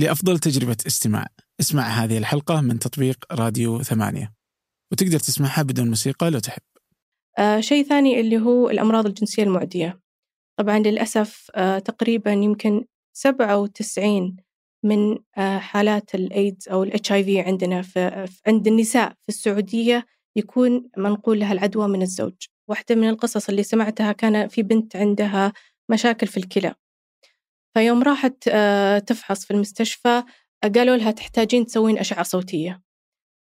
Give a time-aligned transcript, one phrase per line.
[0.00, 1.26] لأفضل تجربة استماع.
[1.60, 4.32] اسمع هذه الحلقة من تطبيق راديو ثمانية.
[4.92, 6.62] وتقدر تسمعها بدون موسيقى لو تحب.
[7.38, 10.00] آه شيء ثاني اللي هو الأمراض الجنسية المعدية.
[10.58, 12.84] طبعا للأسف آه تقريبا يمكن
[13.16, 14.36] 97
[14.84, 20.06] من آه حالات الإيدز أو الاتش اي في عندنا في عند النساء في السعودية
[20.36, 22.34] يكون منقول لها العدوى من الزوج.
[22.68, 25.52] واحدة من القصص اللي سمعتها كان في بنت عندها
[25.90, 26.74] مشاكل في الكلى.
[27.74, 30.22] فيوم راحت آه، تفحص في المستشفى
[30.74, 32.82] قالوا لها تحتاجين تسوين أشعة صوتية.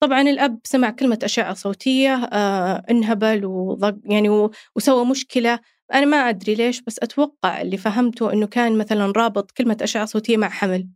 [0.01, 5.59] طبعا الأب سمع كلمة أشعة صوتية آه، انهبل وضق يعني وسوى مشكلة.
[5.93, 10.37] أنا ما أدري ليش بس أتوقع اللي فهمته إنه كان مثلا رابط كلمة أشعة صوتية
[10.37, 10.89] مع حمل.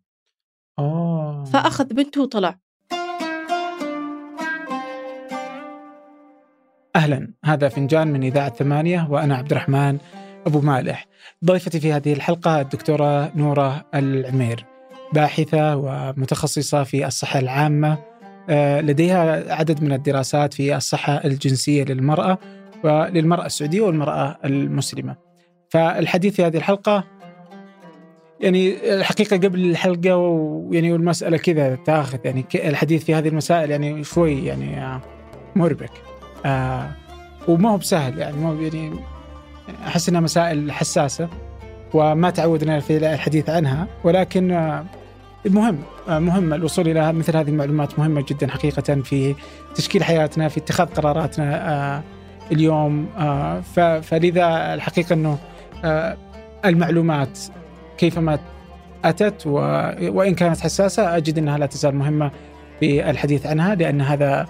[0.79, 1.43] أوه.
[1.43, 2.59] فأخذ بنته وطلع.
[6.95, 7.33] أهلا.
[7.45, 9.97] هذا فنجان من إذاعة ثمانية وأنا عبد الرحمن.
[10.47, 11.05] أبو مالح.
[11.45, 14.65] ضيفتي في هذه الحلقة الدكتورة نورة العمير
[15.13, 17.97] باحثة ومتخصصة في الصحة العامة.
[18.49, 22.37] آه، لديها عدد من الدراسات في الصحة الجنسية للمرأة
[22.83, 25.15] وللمرأة السعودية والمرأة المسلمة.
[25.69, 27.03] فالحديث في هذه الحلقة
[28.39, 34.45] يعني الحقيقة قبل الحلقة ويعني والمسألة كذا تاخذ يعني الحديث في هذه المسائل يعني شوي
[34.45, 35.01] يعني آه،
[35.55, 35.91] مربك.
[36.45, 36.91] آه
[37.47, 38.93] وما هو بسهل يعني ما يعني
[39.87, 41.29] أحس إنها مسائل حساسة
[41.93, 44.85] وما تعودنا في الحديث عنها ولكن آه،
[45.45, 49.35] مهم آه، مهم الوصول إلى مثل هذه المعلومات مهمة جدا حقيقة في
[49.75, 52.03] تشكيل حياتنا في اتخاذ قراراتنا آه،
[52.51, 53.07] اليوم
[54.01, 55.37] فلذا الحقيقة إنه
[56.65, 57.39] المعلومات
[57.97, 58.39] كيفما
[59.05, 59.47] أتت
[60.01, 62.31] وإن كانت حساسة أجد إنها لا تزال مهمة
[62.79, 64.47] في الحديث عنها لأن هذا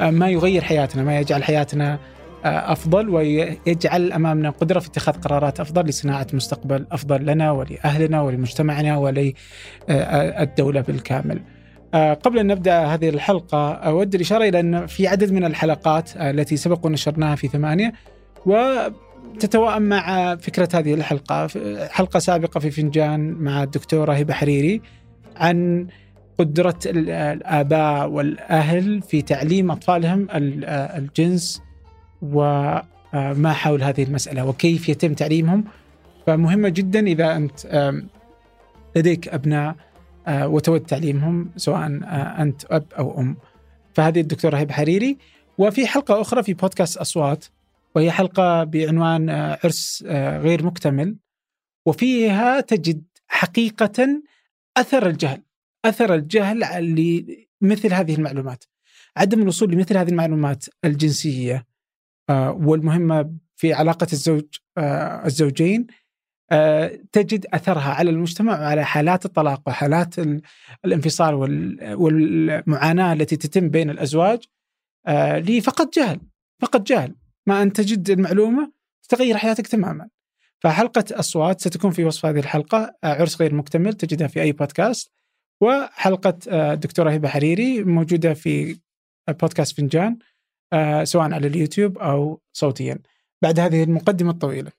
[0.00, 1.98] ما يغير حياتنا ما يجعل حياتنا
[2.46, 10.80] أفضل ويجعل أمامنا قدرة في اتخاذ قرارات أفضل لصناعة مستقبل أفضل لنا ولأهلنا ولمجتمعنا وللدولة
[10.80, 11.40] بالكامل.
[11.94, 16.30] آه، قبل أن نبدأ هذه الحلقة أود الإشارة إلى أن في عدد من الحلقات آه،
[16.30, 17.92] التي سبق ونشرناها في ثمانية
[18.46, 21.48] وتتوائم مع فكرة هذه الحلقة،
[21.88, 24.82] حلقة سابقة في فنجان مع الدكتوره هبه حريري
[25.36, 25.86] عن
[26.38, 31.65] قدرة الآباء والأهل في تعليم أطفالهم الجنس
[32.22, 35.64] وما حول هذه المسألة وكيف يتم تعليمهم.
[36.26, 37.92] فمهمة جدا إذا أنت
[38.96, 39.76] لديك أبناء
[40.28, 41.86] وتود تعليمهم سواء
[42.42, 43.36] أنت أب أو أم.
[43.94, 45.18] فهذه الدكتورة هبة حريري.
[45.58, 47.44] وفي حلقة أخرى في بودكاست أصوات
[47.94, 50.04] وهي حلقة بعنوان عرس
[50.42, 51.16] غير مكتمل.
[51.86, 54.22] وفيها تجد حقيقة
[54.76, 55.42] أثر الجهل
[55.84, 56.58] أثر الجهل
[57.62, 58.64] لمثل هذه المعلومات
[59.16, 61.66] عدم الوصول لمثل هذه المعلومات الجنسية.
[62.30, 64.44] آه، والمهمة في علاقة الزوج
[64.78, 65.86] آه، الزوجين
[66.50, 70.14] آه، تجد أثرها على المجتمع وعلى حالات الطلاق وحالات
[70.84, 71.34] الانفصال
[71.94, 74.44] والمعاناة التي تتم بين الأزواج
[75.38, 76.20] لفقط جهل
[76.62, 77.14] فقط جهل.
[77.46, 78.72] ما أن تجد المعلومة
[79.02, 80.08] تتغير حياتك تماما.
[80.58, 82.96] فحلقة أصوات ستكون في وصف هذه الحلقة.
[83.04, 85.10] عرس غير مكتمل تجدها في أي بودكاست.
[85.60, 88.78] وحلقة الدكتورة هبة حريري موجودة في
[89.28, 90.18] بودكاست فنجان.
[90.72, 92.98] آه، سواء على اليوتيوب أو صوتيا.
[93.42, 94.72] بعد هذه المقدمة الطويلة.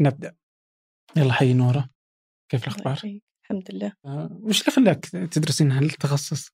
[0.00, 0.36] نبدأ.
[1.16, 1.90] يلا حي نورة.
[2.50, 3.92] كيف الأخبار؟ الحمد لله.
[4.04, 6.50] آه، وش اللي خلاك تدرسين هالتخصص؟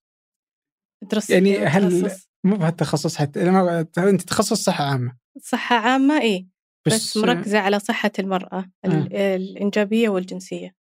[1.05, 2.11] تدرس يعني هل
[2.45, 3.41] مو بهالتخصص حتى
[3.99, 5.19] أنت تخصص صحة عامة.
[5.43, 6.49] صحة عامة اي
[6.87, 9.37] بس, بس مركزة على صحة المرأة آه.
[9.37, 10.75] الإنجابية والجنسية.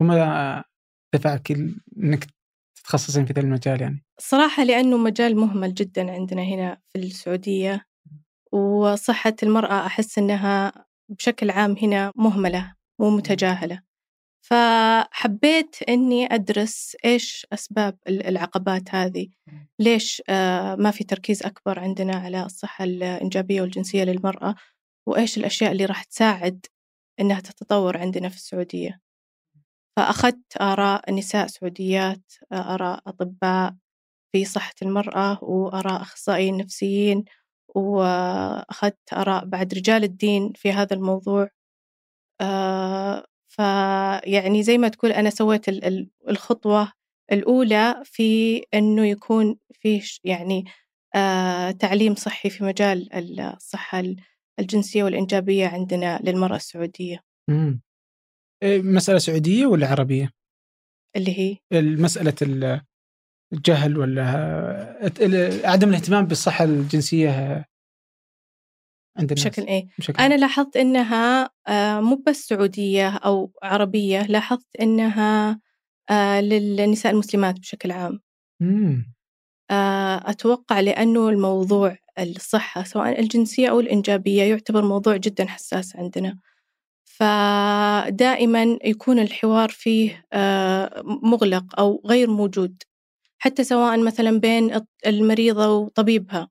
[0.00, 0.64] وما
[1.14, 1.50] دفعك
[1.96, 2.26] إنك
[2.78, 7.86] تتخصصين في ذا المجال يعني؟ صراحة لأنه مجال مهمل جدا عندنا هنا في السعودية
[8.52, 10.72] وصحة المرأة أحس أنها
[11.08, 13.82] بشكل عام هنا مهملة ومتجاهلة
[14.40, 19.28] فحبيت أني أدرس إيش أسباب العقبات هذه
[19.78, 24.54] ليش آه، ما في تركيز أكبر عندنا على الصحة الإنجابية والجنسية للمرأة
[25.06, 26.66] وإيش الأشياء اللي راح تساعد
[27.20, 29.00] أنها تتطور عندنا في السعودية.
[29.96, 33.74] فأخذت آراء نساء سعوديات آراء أطباء
[34.32, 37.24] في صحة المرأة وآراء أخصائيين نفسيين
[37.74, 41.48] وأخذت آراء بعد رجال الدين في هذا الموضوع
[42.40, 45.68] آه، فيعني زي ما تقول أنا سويت
[46.28, 46.92] الخطوة
[47.32, 50.64] الأولى في أنه يكون في يعني
[51.14, 54.02] آه، تعليم صحي في مجال الصحة
[54.58, 57.22] الجنسية والإنجابية عندنا للمرأة السعودية.
[58.62, 60.30] إيه، مسألة سعودية ولا عربية؟
[61.16, 62.34] اللي هي مسألة
[63.52, 64.24] الجهل ولا
[65.64, 67.64] عدم الاهتمام بالصحة الجنسية
[69.18, 74.76] عند الناس بشكل إيه؟ بشكل أنا لاحظت إنها آه، مو بس سعودية أو عربية لاحظت
[74.80, 75.60] إنها
[76.10, 78.20] آه، للنساء المسلمات بشكل عام.
[78.60, 79.14] مم.
[79.70, 86.38] آه، أتوقع لأنه الموضوع الصحة سواء الجنسية أو الإنجابية يعتبر موضوع جدا حساس عندنا.
[87.04, 90.24] فدائما يكون الحوار فيه
[91.22, 92.82] مغلق أو غير موجود.
[93.38, 96.48] حتى سواء مثلا بين المريضة وطبيبها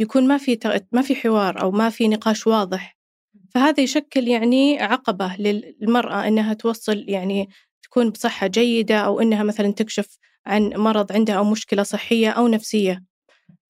[0.00, 0.58] يكون ما في
[0.92, 2.96] ما في حوار أو ما في نقاش واضح.
[3.54, 7.48] فهذا يشكل يعني عقبة للمرأة إنها توصل يعني
[7.82, 13.04] تكون بصحة جيدة أو إنها مثلا تكشف عن مرض عندها أو مشكلة صحية أو نفسية.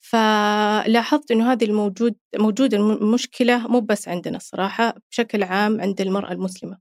[0.00, 6.78] فلاحظت إنه هذه الموجود موجودة المشكلة مو بس عندنا الصراحة بشكل عام عند المرأة المسلمة.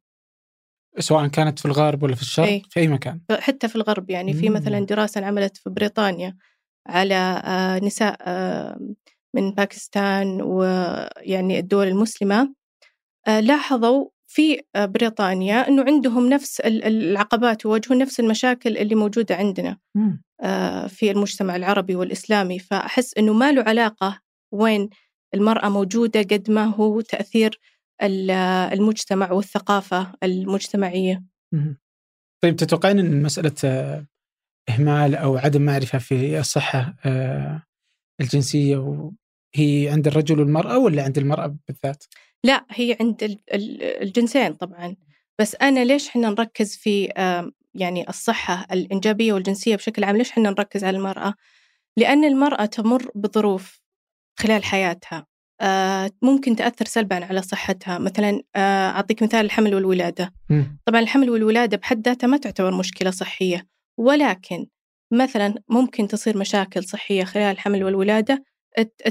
[0.99, 2.61] سواء كانت في الغرب ولا في الشرق أي.
[2.69, 4.49] في أي مكان حتى في الغرب يعني في.
[4.49, 6.37] مثلا دراسة انعملت في بريطانيا
[6.87, 8.79] على آه، نساء آه،
[9.35, 12.53] من باكستان ويعني الدول المسلمة
[13.27, 19.77] لاحظوا في بريطانيا أنه عندهم نفس ال- العقبات يواجهون نفس المشاكل اللي موجودة عندنا
[20.87, 24.19] في المجتمع العربي والإسلامي فأحس أنه ما له علاقة
[24.51, 24.89] وين
[25.33, 27.59] المرأة موجودة قد ما هو تأثير ال-
[28.01, 31.23] المجتمع والثقافة المجتمعية.
[32.43, 34.05] طيب تتوقعين إن مسألة آه،
[34.69, 37.63] إهمال أو عدم معرفة في الصحة آه،
[38.21, 39.11] الجنسية و-
[39.55, 42.03] هي عند الرجل والمرأة ولا عند المرأة بالذات؟
[42.43, 44.95] لا هي عند ال- ال- الجنسين طبعا.
[45.39, 50.49] بس أنا ليش حنا نركز في آم، يعني الصحة الإنجابية والجنسية بشكل عام؟ ليش حنا
[50.49, 51.33] نركز على المرأة؟
[51.97, 53.81] لأن المرأة تمر بظروف
[54.39, 55.17] خلال حياتها.
[55.17, 55.25] آه،
[56.21, 57.97] ممكن تأثر سلبا على صحتها.
[57.97, 60.33] مثلا آه، أعطيك مثال الحمل والولادة.
[60.85, 63.67] طبعا الحمل والولادة بحد ذاتها ما تعتبر مشكلة صحية.
[63.99, 64.65] ولكن
[65.13, 68.43] مثلا ممكن تصير مشاكل صحية خلال الحمل والولادة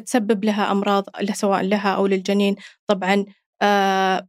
[0.06, 2.56] تسبب لها أمراض سواء لها أو للجنين.
[2.86, 3.24] طبعا
[3.62, 4.28] آه،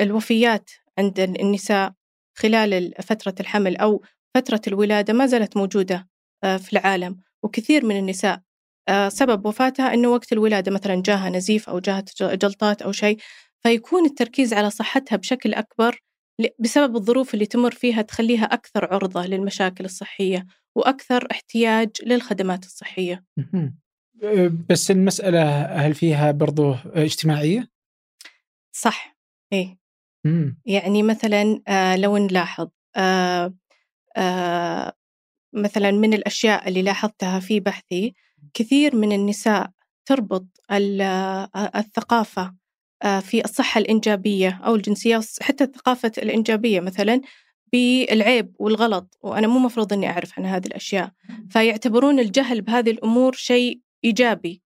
[0.00, 1.92] الوفيات عند النساء
[2.38, 4.02] خلال ال- فترة الحمل أو
[4.34, 6.08] فترة الولادة ما زالت موجودة
[6.44, 7.16] آه، في العالم.
[7.42, 8.42] وكثير من النساء آه،
[9.08, 13.18] سبب وفاتها أنه وقت الولادة مثلا جاها نزيف أو جاها جلطات أو شيء
[13.62, 16.02] فيكون التركيز على صحتها بشكل أكبر
[16.58, 23.24] بسبب الظروف اللي تمر فيها تخليها أكثر عرضة للمشاكل الصحية وأكثر احتياج للخدمات الصحية.
[24.22, 27.68] آه، بس المسألة هل فيها برضو اجتماعية؟
[28.72, 29.16] صح
[29.52, 29.78] إيه
[30.24, 30.60] مم.
[30.66, 33.54] يعني مثلا آه، لو نلاحظ آه،
[34.16, 34.92] آه،
[35.52, 38.14] مثلا من الأشياء اللي لاحظتها في بحثي
[38.54, 39.70] كثير من النساء
[40.06, 42.54] تربط آه، الثقافة
[43.02, 47.20] آه، في الصحة الإنجابية أو الجنسية حتى الثقافة الإنجابية مثلا
[47.72, 51.10] بالعيب والغلط وأنا مو مفروض أني أعرف عن هذه الأشياء.
[51.50, 54.62] فيعتبرون الجهل بهذه الأمور شيء إيجابي.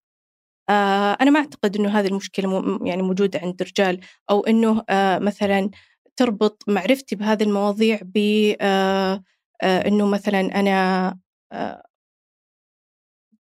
[0.68, 4.00] آه، أنا ما أعتقد أنه هذه المشكلة يعني موجودة عند الرجال
[4.30, 4.84] أو أنه
[5.18, 5.70] مثلا
[6.16, 8.18] تربط معرفتي بهذه المواضيع ب
[9.62, 11.18] أنه مثلا أنا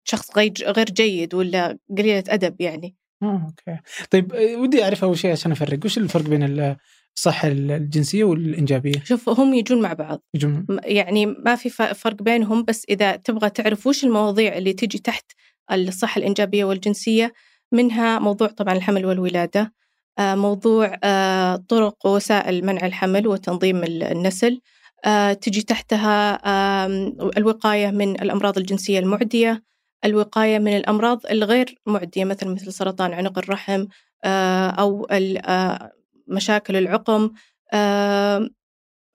[0.04, 0.30] شخص
[0.62, 2.96] غير جيد ولا قليلة أدب يعني.
[3.22, 3.80] آه أوكي.
[4.10, 6.76] طيب آه، ودي أعرف أول شيء عشان أفرق وش الفرق بين ال-
[7.16, 10.22] الصحه الجنسية والإنجابية؟ شوف هم يجون مع بعض.
[10.34, 10.66] يجون.
[10.84, 15.24] يعني ما في فرق بينهم بس إذا تبغى تعرف وش المواضيع اللي تجي تحت
[15.72, 17.32] الصحة الإنجابية والجنسية
[17.72, 19.72] منها موضوع طبعا الحمل والولادة
[20.18, 24.60] آه، موضوع آه، طرق ووسائل منع الحمل وتنظيم ال- النسل
[25.04, 26.32] آه، تجي تحتها
[26.86, 29.62] آم، الوقاية من الأمراض الجنسية المعدية
[30.04, 33.86] الوقاية من الأمراض الغير معدية مثل مثل سرطان عنق الرحم
[34.24, 35.92] آه، أو آه،
[36.28, 37.30] مشاكل العقم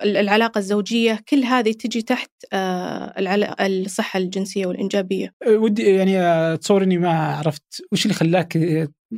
[0.04, 3.14] العلاقة الزوجية كل هذه تجي تحت آه،
[3.60, 8.56] الصحة الجنسية والإنجابية ودي يعني اتصور اني ما عرفت وش اللي خلاك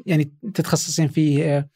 [0.06, 1.68] يعني تتخصصين فيه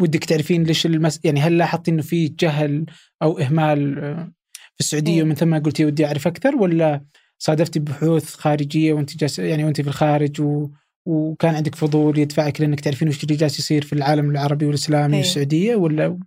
[0.00, 1.20] ودك تعرفين ليش المس...
[1.24, 2.86] يعني هل لاحظتي إنه في جهل
[3.22, 4.32] أو إهمال آه،
[4.74, 5.22] في السعودية إيه.
[5.22, 7.04] ومن ثم قلتي ودي أعرف أكثر ولا
[7.38, 10.68] صادفتي بحوث خارجية وانت جالسه يعني وانت في الخارج و...
[11.06, 15.22] وكان عندك فضول يدفعك لأنك تعرفين وش اللي جالس يصير في العالم العربي والإسلامي إيه.
[15.22, 16.18] والسعودية ولا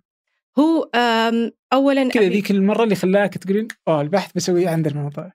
[0.58, 5.32] هو آم، أولا كذا ذيك المرة اللي خلاك تقولين آه البحث بسويه عند الموضوع.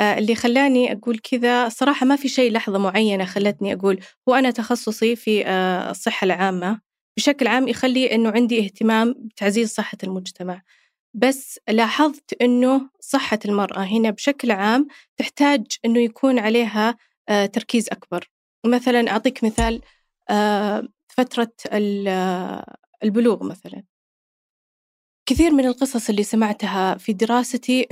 [0.00, 4.50] آه، اللي خلاني أقول كذا صراحة ما في شيء لحظة معينة خلتني أقول هو أنا
[4.50, 6.80] تخصصي في آه، الصحة العامة.
[7.16, 10.62] بشكل عام يخلي أنه عندي اهتمام بتعزيز صحة المجتمع.
[11.14, 16.96] بس لاحظت أنه صحة المرأة هنا بشكل عام تحتاج أنه يكون عليها
[17.28, 18.30] آه، تركيز أكبر.
[18.66, 19.80] مثلا أعطيك مثال
[20.30, 23.82] آه، فترة آه، البلوغ مثلا.
[25.26, 27.86] كثير من القصص اللي سمعتها في دراستي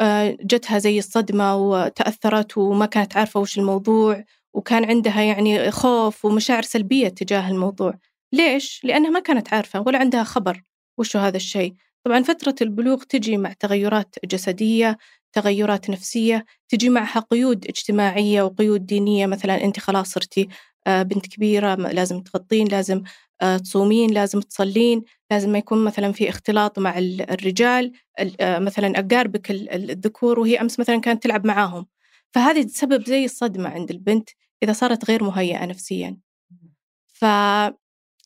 [0.00, 4.24] آه، جتها زي الصدمة وتأثرت وما كانت عارفة وش الموضوع
[4.54, 7.94] وكان عندها يعني خوف ومشاعر سلبية تجاه الموضوع.
[8.32, 10.62] ليش؟ لأنها ما كانت عارفة ولا عندها خبر
[10.98, 11.74] وشو هذا الشيء.
[12.04, 14.98] طبعا فترة البلوغ تجي مع تغيرات جسدية
[15.32, 19.26] تغيرات نفسية تجي معها قيود اجتماعية وقيود دينية.
[19.26, 20.48] مثلا أنت خلاص صرتي
[20.86, 23.02] آه، بنت كبيرة لازم تغطين لازم
[23.42, 27.92] آه، تصومين لازم تصلين لازم ما يكون مثلا في اختلاط مع الرجال
[28.40, 31.86] آه، مثلا أقاربك الذكور وهي أمس مثلا كانت تلعب معاهم.
[32.34, 34.30] فهذه تسبب زي الصدمة عند البنت
[34.62, 36.18] إذا صارت غير مهيئة نفسيا.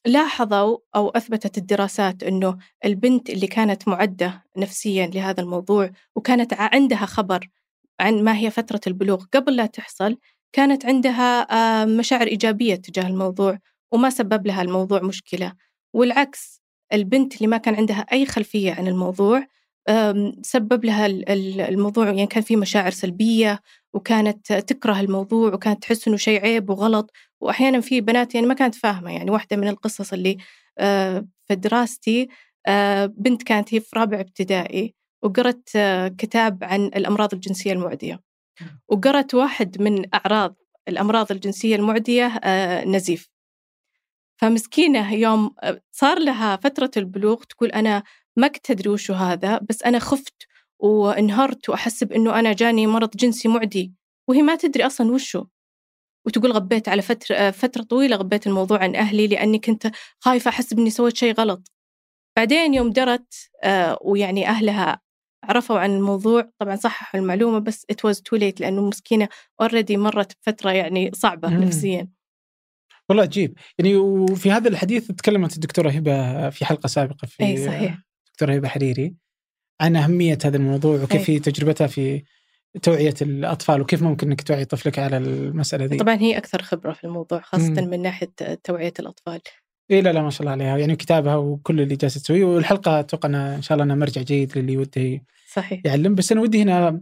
[0.04, 7.48] فلاحظوا أو أثبتت الدراسات أنه البنت اللي كانت معدة نفسيا لهذا الموضوع وكانت عندها خبر
[8.00, 10.16] عن ما هي فترة البلوغ قبل لا تحصل
[10.52, 13.58] كانت عندها مشاعر إيجابية تجاه الموضوع
[13.92, 15.52] وما سبب لها الموضوع مشكلة.
[15.94, 16.60] والعكس
[16.92, 19.46] البنت اللي ما كان عندها أي خلفية عن الموضوع
[20.42, 21.06] سبب لها
[21.68, 23.60] الموضوع يعني كان في مشاعر سلبية
[23.94, 27.10] وكانت تكره الموضوع وكانت تحس إنه شيء عيب وغلط
[27.44, 30.36] وأحيانا في بنات يعني ما كانت فاهمة يعني واحدة من القصص اللي
[30.78, 32.28] آه، في دراستي
[32.66, 35.68] آه، بنت كانت هي في رابع ابتدائي وقرأت
[36.18, 38.20] كتاب عن الأمراض الجنسية المعدية.
[38.88, 40.56] وقرأت واحد من أعراض
[40.88, 43.28] الأمراض الجنسية المعدية آه، نزيف.
[44.40, 48.02] فمسكينة يوم آه، صار لها فترة البلوغ تقول أنا
[48.36, 50.46] ما كنت أدري وشو هذا بس أنا خفت
[50.78, 53.92] وانهرت وأحسب إنه أنا جاني مرض جنسي معدي
[54.28, 55.44] وهي ما تدري أصلا وشو.
[56.26, 59.90] وتقول غبيت على فترة آه، فترة طويلة غبيت الموضوع عن أهلي لأني كنت
[60.20, 61.72] خايفة أحسب إني سويت شيء غلط.
[62.36, 63.34] بعدين يوم درت
[64.00, 65.00] ويعني أهلها
[65.44, 69.28] عرفوا عن الموضوع طبعا صححوا المعلومة بس it was too late لأنه مسكينة
[69.60, 71.62] already مرت بفترة يعني صعبة مم.
[71.64, 72.08] نفسيا.
[73.08, 73.58] والله عجيب.
[73.78, 77.98] يعني وفي هذا الحديث تكلمت الدكتورة هبة في حلقة سابقة في أي صحيح.
[78.32, 79.14] دكتورة هبة حريري
[79.80, 82.22] عن أهمية هذا الموضوع وكيف هي تجربتها في
[82.82, 87.04] توعية الأطفال وكيف ممكن أنك توعي طفلك على المسألة دي؟ طبعا هي أكثر خبرة في
[87.04, 87.90] الموضوع خاصة مم.
[87.90, 88.32] من ناحية
[88.64, 89.40] توعية الأطفال.
[89.90, 90.78] اي لا لا ما شاء الله عليها.
[90.78, 94.76] يعني كتابها وكل اللي جالسه تسويه والحلقة أتوقع إن شاء الله إنها مرجع جيد للي
[94.76, 95.20] وده
[95.52, 95.80] صحيح.
[95.84, 96.14] يعلم.
[96.14, 97.00] بس أنا ودي هنا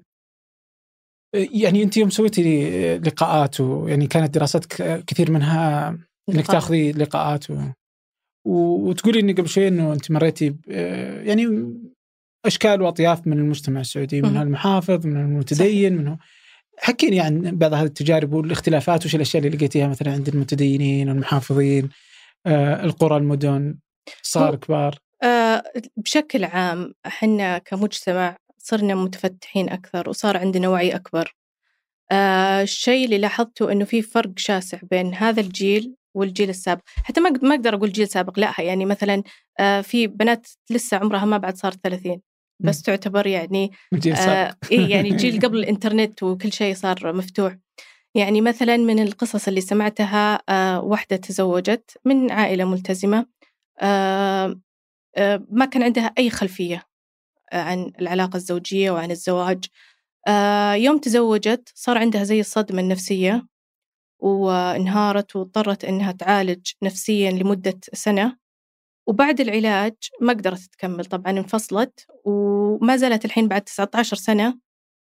[1.34, 4.64] يعني أنت يوم سويتي لقاءات ويعني كانت دراسات
[5.06, 5.98] كثير منها
[6.28, 7.58] إنك تاخذي لقاءات و...
[8.44, 10.56] وتقولي اني قبل شوي إنه أنت مريتي
[11.26, 11.72] يعني
[12.44, 16.16] أشكال وأطياف من المجتمع السعودي من المحافظ من المتدين من
[16.78, 21.88] حكيني عن بعض هذه التجارب والاختلافات وش الأشياء اللي لقيتيها مثلا عند المتدينين والمحافظين؟
[22.46, 23.78] آه، القرى المدن
[24.22, 24.98] صار كبار.
[25.22, 25.62] آه،
[25.96, 31.34] بشكل عام إحنا كمجتمع صرنا متفتحين أكثر وصار عندنا وعي أكبر.
[32.12, 36.82] آه، الشيء اللي لاحظته إنه في فرق شاسع بين هذا الجيل والجيل السابق.
[37.04, 39.22] حتى ما ما أقدر أقول جيل سابق لا يعني مثلا
[39.82, 42.20] في بنات لسه عمرها ما بعد صار 30
[42.62, 44.54] بس تعتبر يعني جيل سابق.
[44.72, 47.56] إيه يعني جيل قبل الإنترنت وكل شيء صار مفتوح.
[48.14, 53.26] يعني مثلا من القصص اللي سمعتها آه، واحدة تزوجت من عائلة ملتزمة
[53.80, 54.60] آه،
[55.16, 56.82] آه، ما كان عندها أي خلفية
[57.52, 59.64] عن العلاقة الزوجية وعن الزواج.
[60.74, 63.46] يوم تزوجت صار عندها زي الصدمة النفسية
[64.18, 68.36] وانهارت واضطرت إنها تعالج نفسيا لمدة سنة.
[69.06, 72.06] وبعد العلاج ما قدرت تكمل طبعا انفصلت
[72.80, 74.58] وما زالت الحين بعد 19 سنة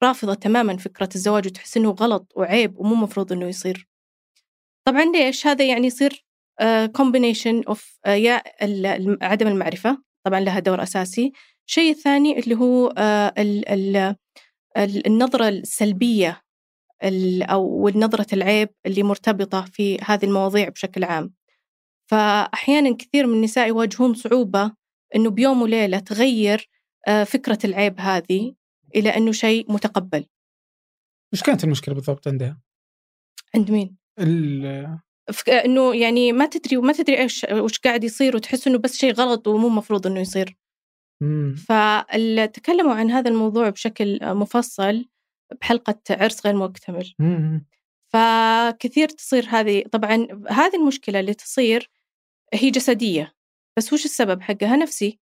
[0.02, 3.88] رافضة تماما فكرة الزواج وتحس إنه غلط وعيب ومو مفروض إنه يصير.
[4.84, 6.24] طبعا ليش؟ هذا يعني يصير
[6.92, 8.42] combination of يا
[9.22, 11.32] عدم المعرفة طبعا لها دور أساسي.
[11.68, 12.92] الشيء الثاني اللي هو uh,
[13.38, 14.16] ال ال
[15.06, 16.42] النظرة السلبية
[17.42, 21.34] أو نظرة العيب اللي مرتبطة في هذه المواضيع بشكل عام.
[22.10, 24.72] فأحيانا كثير من النساء يواجهون صعوبة
[25.16, 26.68] إنه بيوم وليلة تغير
[27.26, 28.54] فكرة العيب هذه
[28.94, 30.26] إلى أنه شيء متقبل.
[31.32, 32.60] وش كانت المشكلة بالضبط عندها؟
[33.54, 33.96] عند مين؟
[35.64, 39.48] إنه يعني ما تدري وما تدري إيش وش قاعد يصير وتحس إنه بس شيء غلط
[39.48, 40.56] ومو مفروض إنه يصير.
[41.56, 45.04] فتكلموا عن هذا الموضوع بشكل مفصل
[45.60, 47.14] بحلقة عرس غير مكتمل.
[48.12, 51.90] فكثير تصير هذه طبعا هذه المشكلة اللي تصير
[52.54, 53.34] هي جسدية
[53.76, 55.18] بس وش السبب حقها نفسي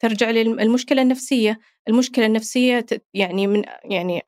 [0.00, 1.58] ترجع للمشكلة النفسية.
[1.88, 4.22] المشكلة النفسية يعني من يعني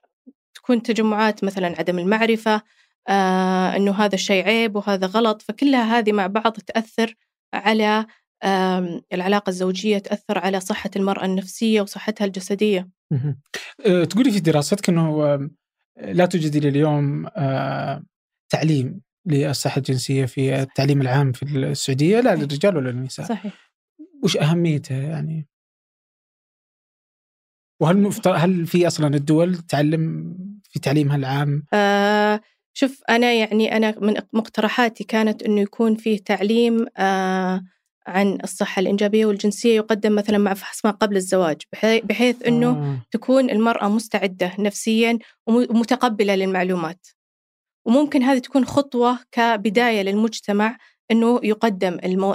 [0.55, 2.63] تكون تجمعات مثلا عدم المعرفة
[3.09, 7.15] آه أنه هذا الشيء عيب وهذا غلط فكلها هذه مع بعض تأثر
[7.55, 8.07] على
[8.43, 12.89] آه العلاقة الزوجية تأثر على صحة المرأة النفسية وصحتها الجسدية.
[13.87, 15.37] أه تقولي في دراستك أنه
[16.01, 18.03] لا توجد إلى اليوم أه
[18.49, 23.27] تعليم للصحة الجنسية في التعليم العام في السعودية لا للرجال ولا للنساء.
[23.27, 23.73] صحيح.
[24.23, 25.47] وش أهميته يعني؟
[27.81, 30.37] وهل هل في أصلا الدول تعلم
[30.71, 32.41] في تعليمها العام؟ آه
[32.73, 37.63] شوف أنا يعني أنا من مقترحاتي كانت إنه يكون فيه تعليم آه
[38.07, 42.99] عن الصحة الإنجابية والجنسية يقدم مثلا مع فحص ما قبل الزواج بحيث أنه آه.
[43.11, 47.07] تكون المرأة مستعدة نفسيا ومتقبلة للمعلومات
[47.85, 50.77] وممكن هذه تكون خطوة كبداية للمجتمع
[51.11, 52.35] أنه يقدم المو...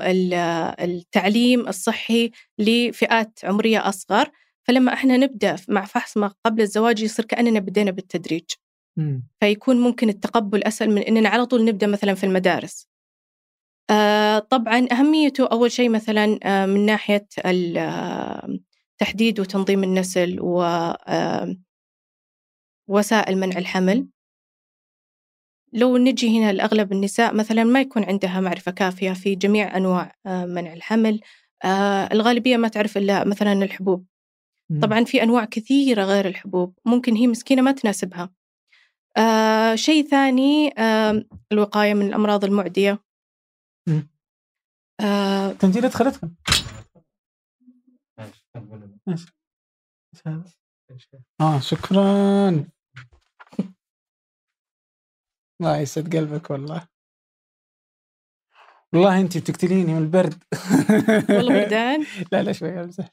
[0.80, 4.30] التعليم الصحي لفئات عمرية أصغر
[4.68, 8.44] فلما إحنا نبدأ مع فحص ما قبل الزواج يصير كأننا بدينا بالتدريج.
[8.98, 9.20] م.
[9.40, 12.88] فيكون ممكن التقبل أسهل من أننا على طول نبدأ مثلا في المدارس.
[13.90, 17.28] آه طبعا أهميته أول شيء مثلا آه من ناحية
[18.98, 20.64] تحديد وتنظيم النسل و
[22.88, 24.08] وسائل منع الحمل.
[25.74, 30.46] لو نجي هنا لأغلب النساء مثلا ما يكون عندها معرفة كافية في جميع أنواع آه،
[30.46, 31.20] منع الحمل.
[31.66, 34.06] آه، الغالبية ما تعرف إلا مثلا الحبوب.
[34.82, 38.34] طبعا في أنواع كثيرة غير الحبوب ممكن هي مسكينة ما تناسبها.
[39.18, 43.00] آه شيء ثاني آه الوقاية من الأمراض المعدية.
[45.02, 46.36] آه تنجيلة دخلتكم
[51.42, 52.50] آه شكرا.
[55.62, 56.88] الله يسعد قلبك والله.
[58.94, 60.44] والله انت بتقتليني من البرد.
[61.30, 63.10] والله بردان لا لا شوي امزح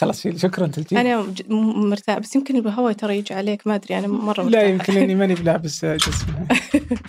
[0.00, 0.98] خلاص شكرا تلتين.
[0.98, 4.60] أنا مرتاح بس يمكن الهواء ترى يجي عليك ما أدري أنا مرة مرتاح.
[4.60, 6.26] لا يمكن إني ماني بلابس جسم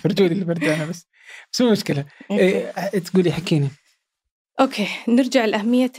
[0.02, 1.06] فرجولي اللي بردانه بس.
[1.52, 2.04] بس مو مشكلة.
[2.30, 3.68] إيه تقولي حكيني.
[4.60, 5.92] أوكي نرجع لأهمية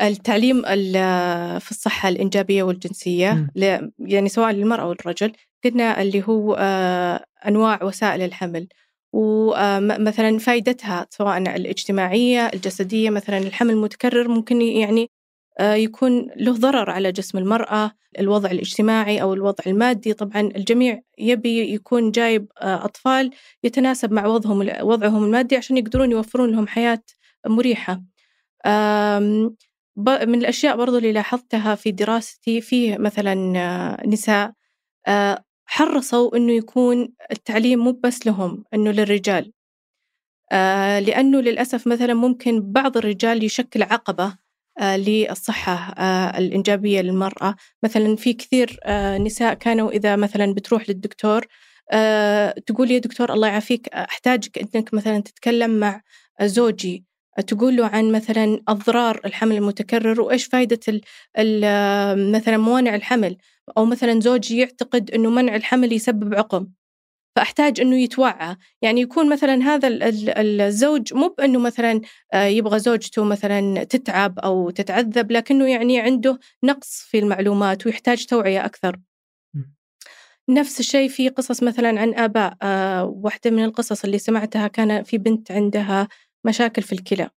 [0.00, 0.62] التعليم
[1.58, 3.46] في الصحة الإنجابية والجنسية.
[3.98, 5.32] يعني سواء للمرأة أو الرجل
[5.64, 8.68] قلنا اللي هو آه، أنواع وسائل الحمل.
[9.12, 15.13] ومثلا فائدتها سواء الاجتماعية الجسدية مثلا الحمل المتكرر ممكن يعني آه،
[15.60, 20.12] يكون له ضرر على جسم المرأة الوضع الاجتماعي أو الوضع المادي.
[20.12, 23.30] طبعا الجميع يبي يكون جايب آه، أطفال
[23.64, 27.02] يتناسب مع وضعهم وضعهم المادي عشان يقدرون يوفرون لهم حياة
[27.46, 28.02] مريحة.
[29.96, 33.34] من الأشياء برضو اللي لاحظتها في دراستي فيه مثلا
[34.06, 34.52] نساء
[35.66, 39.52] حرصوا إنه يكون التعليم مو بس لهم إنه للرجال.
[40.52, 44.38] آه لأنه للأسف مثلا ممكن بعض الرجال يشكل عقبة آه
[44.82, 47.54] للصحة آه الإنجابية للمرأة.
[47.82, 51.46] مثلا في كثير آه نساء كانوا إذا مثلا بتروح للدكتور
[51.92, 56.00] آه تقول يا دكتور الله يعافيك أحتاجك أنك مثلا تتكلم مع
[56.42, 57.04] زوجي.
[57.46, 60.80] تقول له عن مثلا أضرار الحمل المتكرر وإيش فائدة
[62.32, 63.36] مثلا موانع الحمل.
[63.76, 66.66] أو مثلا زوجي يعتقد أنه منع الحمل يسبب عقم.
[67.36, 68.56] فأحتاج أنه يتوعى.
[68.82, 69.88] يعني يكون مثلا هذا
[70.40, 72.00] الزوج مو بأنه مثلا
[72.32, 78.64] آه، يبغى زوجته مثلا تتعب أو تتعذب لكنه يعني عنده نقص في المعلومات ويحتاج توعية
[78.64, 79.00] أكثر.
[80.48, 85.18] نفس الشيء في قصص مثلا عن آباء آه، واحدة من القصص اللي سمعتها كان في
[85.18, 86.08] بنت عندها
[86.44, 87.30] مشاكل في الكلى.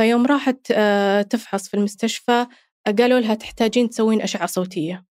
[0.00, 2.46] فيوم راحت آه، تفحص في المستشفى
[2.98, 5.11] قالوا لها تحتاجين تسوين أشعة صوتية.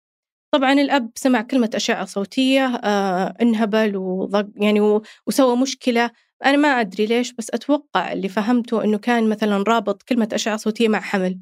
[0.52, 6.12] طبعا الأب سمع كلمة أشعة صوتية آه انهبل وضق يعني وسوى مشكلة.
[6.46, 10.88] أنا ما أدري ليش بس أتوقع اللي فهمته إنه كان مثلا رابط كلمة أشعة صوتية
[10.88, 11.40] مع حمل.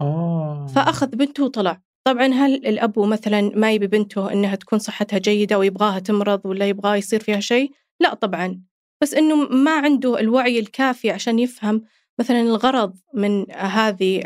[0.00, 0.66] أوه.
[0.66, 1.80] فأخذ بنته وطلع.
[2.06, 6.96] طبعا هل الأب مثلا ما يبي بنته إنها تكون صحتها جيدة ويبغاها تمرض ولا يبغاها
[6.96, 8.62] يصير فيها شيء؟ لا طبعا.
[9.02, 11.82] بس إنه ما عنده الوعي الكافي عشان يفهم
[12.20, 14.22] مثلا الغرض من هذه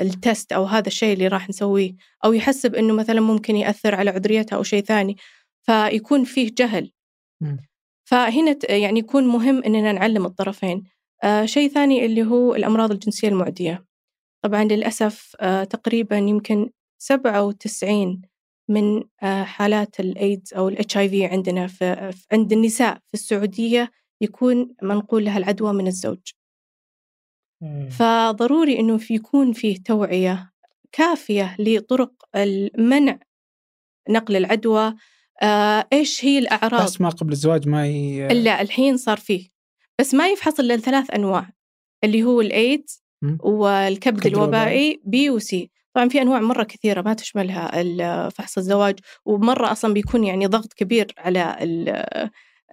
[0.00, 1.92] التست أو هذا الشيء اللي راح نسويه
[2.24, 5.16] أو يحسب إنه مثلا ممكن يأثر على عذريتها أو شيء ثاني
[5.66, 6.92] فيكون فيه جهل.
[8.04, 10.84] فهنا يعني يكون مهم إننا نعلم الطرفين.
[11.24, 13.84] آه شيء ثاني اللي هو الأمراض الجنسية المعدية.
[14.44, 18.22] طبعا للأسف آه تقريبا يمكن 97
[18.68, 24.74] من آه حالات الإيدز أو الاتش اي في عندنا في عند النساء في السعودية يكون
[24.82, 26.18] منقول لها العدوى من الزوج.
[27.90, 30.52] فضروري إنه في يكون فيه توعية
[30.92, 33.18] كافية لطرق المنع
[34.10, 34.94] نقل العدوى.
[35.42, 38.28] آه، إيش هي الأعراض؟ بس ما قبل الزواج ما ي...
[38.28, 39.48] لا الحين صار فيه.
[40.00, 41.50] بس ما يفحص إلا ثلاث أنواع
[42.04, 43.04] اللي هو الإيدز
[43.40, 49.94] والكبد الوبائي بي وسي طبعا في أنواع مرة كثيرة ما تشملها فحص الزواج ومرة أصلا
[49.94, 51.56] بيكون يعني ضغط كبير على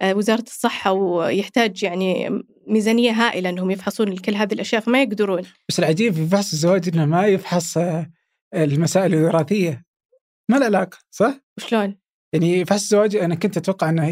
[0.02, 6.14] وزارة الصحة ويحتاج يعني ميزانية هائلة أنهم يفحصون كل هذه الأشياء فما يقدرون بس العجيب
[6.14, 8.10] في فحص الزواج أنه ما يفحص آه،
[8.54, 9.84] المسائل الوراثية
[10.50, 11.98] ما له علاقة صح؟ وشلون؟
[12.32, 14.08] يعني فحص الزواج أنا كنت أتوقع أنه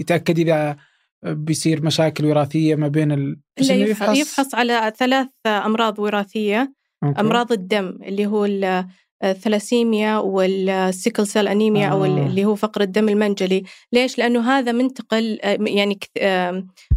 [0.00, 0.76] يتأكد إذا
[1.22, 3.40] بيصير مشاكل وراثية ما بين ال...
[3.58, 4.18] لا يفحص...
[4.18, 7.20] يفحص على ثلاث أمراض وراثية okay.
[7.20, 8.44] أمراض الدم اللي هو
[9.24, 11.90] الثلاسيميا وال sickle cell anemia آه.
[11.90, 13.62] أو اللي هو فقر الدم المنجلي.
[13.92, 15.98] ليش؟ لأنه هذا منتقل يعني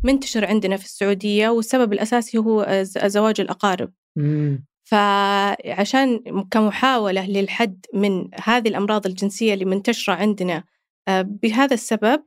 [0.04, 3.92] منتشر عندنا في السعودية والسبب الأساسي هو زواج الأقارب.
[4.16, 4.66] مم.
[4.84, 6.20] فعشان
[6.52, 10.64] كمحاولة للحد من هذه الأمراض الجنسية اللي منتشرة عندنا
[11.10, 12.24] بهذا السبب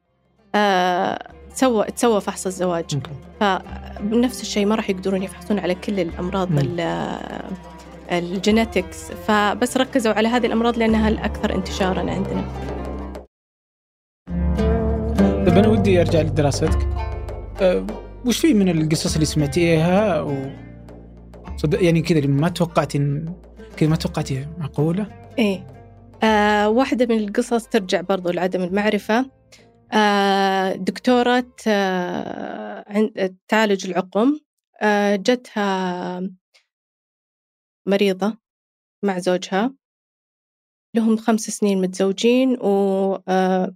[1.55, 2.99] تسوى تسوى فحص الزواج.
[3.41, 6.49] فبنفس الشيء ما راح يقدرون يفحصون على كل الأمراض
[8.13, 12.45] الجينيتكس فبس ركزوا على هذه الأمراض لأنها الأكثر انتشارا عندنا.
[15.47, 16.89] طيب أنا ودي أرجع لدراستك.
[17.61, 17.87] أه
[18.27, 20.51] وش في من القصص اللي سمعتيها؟ و
[21.57, 23.25] صدق يعني كذا اللي ما توقعتي
[23.77, 25.07] كذا ما توقعتيها معقوله؟
[25.39, 25.67] إيه.
[26.23, 29.31] آه واحدة من القصص ترجع برضو لعدم المعرفة.
[29.93, 32.85] آه دكتورة آه
[33.49, 34.39] تعالج العقم.
[34.83, 36.21] آه جتها
[37.87, 38.39] مريضة
[39.05, 39.75] مع زوجها.
[40.95, 43.75] لهم خمس سنين متزوجين ومو آه،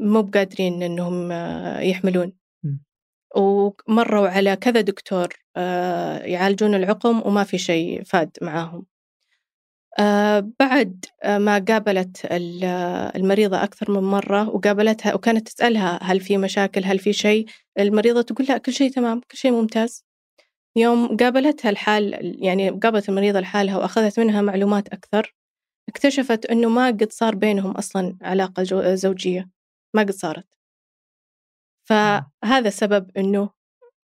[0.00, 2.32] بقادرين إنهم آه، يحملون.
[3.36, 8.86] ومروا على كذا دكتور آه، يعالجون العقم وما في شيء فاد معاهم.
[10.60, 12.26] بعد ما قابلت
[13.16, 17.46] المريضة أكثر من مرة وقابلتها وكانت تسألها هل في مشاكل هل في شيء
[17.78, 20.07] المريضة تقول لا كل شيء تمام كل شيء ممتاز.
[20.76, 25.34] يوم قابلتها الحال يعني قابلت المريضة لحالها وأخذت منها معلومات أكثر
[25.88, 29.48] اكتشفت أنه ما قد صار بينهم أصلا علاقة زوجية
[29.94, 30.46] ما قد صارت.
[31.88, 33.50] فهذا سبب أنه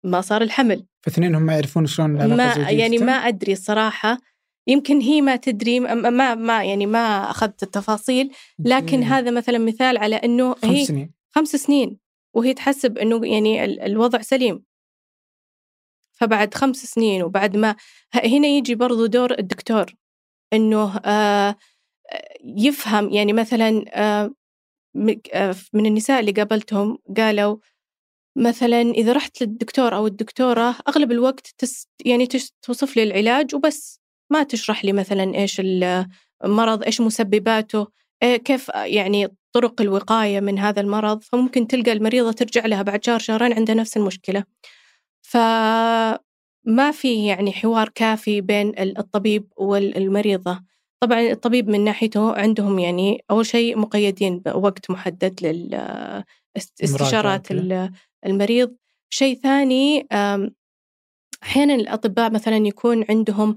[0.03, 0.85] ما صار الحمل.
[1.05, 4.17] فاثنينهم ما يعرفون شلون العلاقة ما الزوجية يعني ما أدري الصراحة.
[4.67, 10.15] يمكن هي ما تدري ما ما يعني ما أخذت التفاصيل لكن هذا مثلا مثال على
[10.15, 11.13] أنه خمس هي سنين.
[11.29, 11.99] خمس سنين
[12.35, 14.63] وهي تحسب أنه يعني الوضع سليم.
[16.13, 17.75] فبعد خمس سنين وبعد ما
[18.13, 19.85] هنا يجي برضو دور الدكتور
[20.53, 21.55] إنه آه،
[22.43, 24.33] يفهم يعني مثلا آه،
[25.33, 27.57] آه، من النساء اللي قابلتهم قالوا
[28.37, 32.27] مثلا إذا رحت للدكتور أو الدكتورة أغلب الوقت تس يعني
[32.61, 33.99] توصف لي العلاج وبس.
[34.31, 35.61] ما تشرح لي مثلا إيش
[36.43, 37.87] المرض إيش مسبباته
[38.23, 41.23] إيه كيف يعني طرق الوقاية من هذا المرض.
[41.23, 44.43] فممكن تلقى المريضة ترجع لها بعد شهر شهرين عندها نفس المشكلة.
[45.23, 50.59] فما في يعني حوار كافي بين الطبيب والمريضة.
[50.99, 55.39] طبعا الطبيب من ناحيته عندهم يعني أول شيء مقيدين بوقت محدد
[56.55, 57.47] للاستشارات
[58.25, 58.75] المريض.
[59.09, 60.07] شيء ثاني
[61.43, 63.55] أحيانا الأطباء مثلا يكون عندهم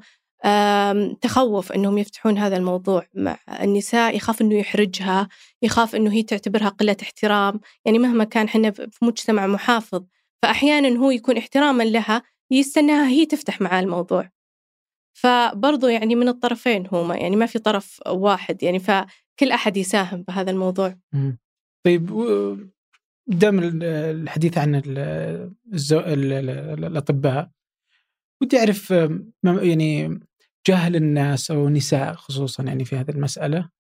[1.21, 5.29] تخوف إنهم يفتحون هذا الموضوع مع النساء يخاف إنه يحرجها
[5.63, 7.61] يخاف إنه هي تعتبرها قلة احترام.
[7.85, 10.05] يعني مهما كان إحنا في مجتمع محافظ
[10.43, 14.31] فأحيانا هو يكون احتراما لها يستناها هي تفتح معاه الموضوع.
[15.19, 20.51] فبرضو يعني من الطرفين هما يعني ما في طرف واحد يعني فكل أحد يساهم بهذا
[20.51, 20.99] الموضوع.
[21.87, 22.07] طيب
[23.27, 24.83] دام الحديث عن
[25.73, 26.01] الزو...
[26.01, 27.51] الأطباء
[28.43, 28.91] ودي أعرف
[29.45, 30.21] يعني
[30.67, 33.71] جهل الناس أو النساء خصوصا يعني في هذه المسألة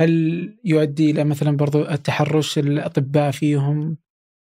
[0.00, 3.96] هل يؤدي إلى مثلا برضو التحرش الأطباء فيهم؟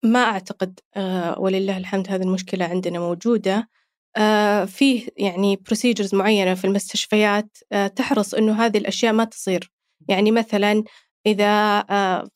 [0.04, 3.70] ما أعتقد آه، ولله الحمد هذه المشكلة عندنا موجودة.
[4.18, 9.72] آه، فيه يعني بروسيجرز معينة في المستشفيات آه، تحرص إنه هذه الأشياء ما تصير.
[10.08, 10.84] يعني مثلا
[11.26, 11.84] إذا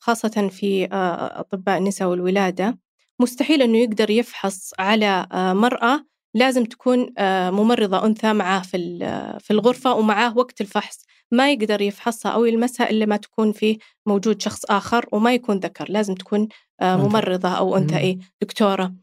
[0.00, 2.78] خاصة في أطباء النساء والولادة
[3.20, 7.12] مستحيل إنه يقدر يفحص على مرأة لازم تكون
[7.50, 8.98] ممرضة أنثى معاه في
[9.40, 11.08] في الغرفة ومعاه وقت الفحص.
[11.32, 15.86] ما يقدر يفحصها أو يلمسها إلا ما تكون فيه موجود شخص آخر وما يكون ذكر.
[15.88, 16.48] لازم تكون
[16.80, 18.94] آه، ممرضة أو أنثى إيه دكتورة.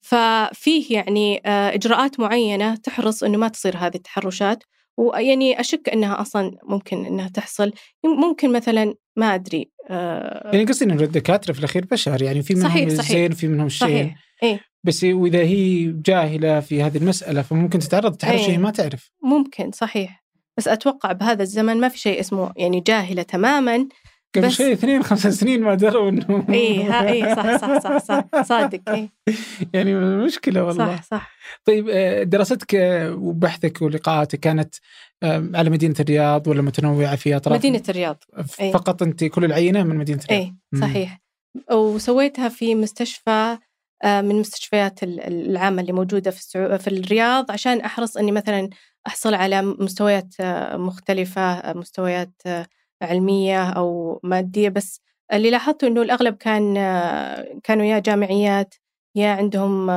[0.00, 4.64] ففيه يعني آه، إجراءات معينة تحرص أنه ما تصير هذه التحرشات.
[4.96, 7.72] ويعني أشك أنها أصلا ممكن أنها تحصل.
[8.04, 12.22] ممكن مثلا ما أدري آه، يعني قصدي أنه الدكاترة في الأخير بشر.
[12.22, 13.88] يعني في منهم صحيح الزين وفي منهم الشين.
[13.88, 14.16] صحيح.
[14.42, 19.10] إيه؟ بس وإذا هي جاهلة في هذه المسألة فممكن تتعرض لتحرش إيه؟ ما تعرف.
[19.22, 20.24] ممكن صحيح.
[20.56, 23.88] بس أتوقع بهذا الزمن ما في شيء اسمه يعني جاهلة تماما
[24.34, 28.42] قبل شيء اثنين خمس سنين ما دروا إنه اي ها اي صح صح صح صح
[28.42, 29.08] صادق اي
[29.74, 30.96] يعني مشكلة والله.
[30.96, 31.02] صح.
[31.02, 31.30] صح
[31.64, 32.74] طيب آه، دراستك
[33.18, 34.74] وبحثك ولقاءاتك كانت
[35.22, 38.24] آه، على مدينة الرياض ولا متنوعة في اطراف مدينة الرياض
[38.72, 40.42] فقط أنت كل العينة من مدينة الرياض.
[40.74, 41.20] اي صحيح.
[41.72, 43.58] وسويتها في مستشفى
[44.04, 46.78] من المستشفيات العامة اللي موجودة في السعو...
[46.78, 48.70] في الرياض عشان أحرص إني مثلا
[49.06, 50.34] أحصل على مستويات
[50.74, 52.42] مختلفة مستويات
[53.02, 54.68] علمية أو مادية.
[54.68, 55.00] بس
[55.32, 56.74] اللي لاحظته إنه الأغلب كان
[57.64, 58.74] كانوا يا جامعيات
[59.14, 59.90] يا عندهم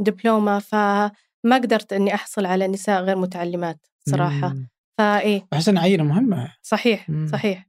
[0.00, 4.54] دبلومة فما قدرت إني أحصل على نساء غير متعلمات صراحة.
[4.98, 6.52] فايه احس انها عينة مهمة.
[6.62, 7.28] صحيح مم.
[7.32, 7.68] صحيح.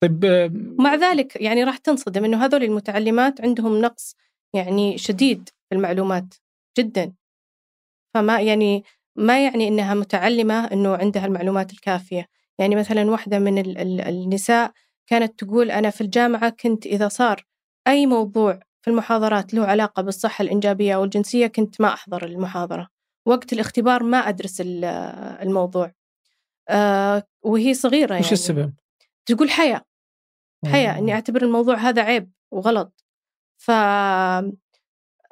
[0.00, 4.16] طيب آه، مع ذلك يعني راح تنصدم إنه هذول المتعلمات عندهم نقص
[4.54, 6.34] يعني شديد في المعلومات
[6.78, 7.12] جدا.
[8.14, 8.84] فما يعني
[9.16, 12.26] ما يعني إنها متعلمة إنه عندها المعلومات الكافية.
[12.58, 14.72] يعني مثلا واحدة من ال ال النساء
[15.06, 17.44] كانت تقول أنا في الجامعة كنت إذا صار
[17.88, 22.88] أي موضوع في المحاضرات له علاقة بالصحة الإنجابية أو الجنسية كنت ما أحضر المحاضرة.
[23.26, 24.84] وقت الاختبار ما أدرس ال-
[25.42, 25.92] الموضوع.
[26.68, 28.26] آه وهي صغيرة يعني.
[28.26, 28.74] وش السبب؟
[29.26, 29.82] تقول حياة.
[30.66, 30.98] حياة.
[30.98, 32.97] إني أعتبر الموضوع هذا عيب وغلط.
[33.58, 33.70] ف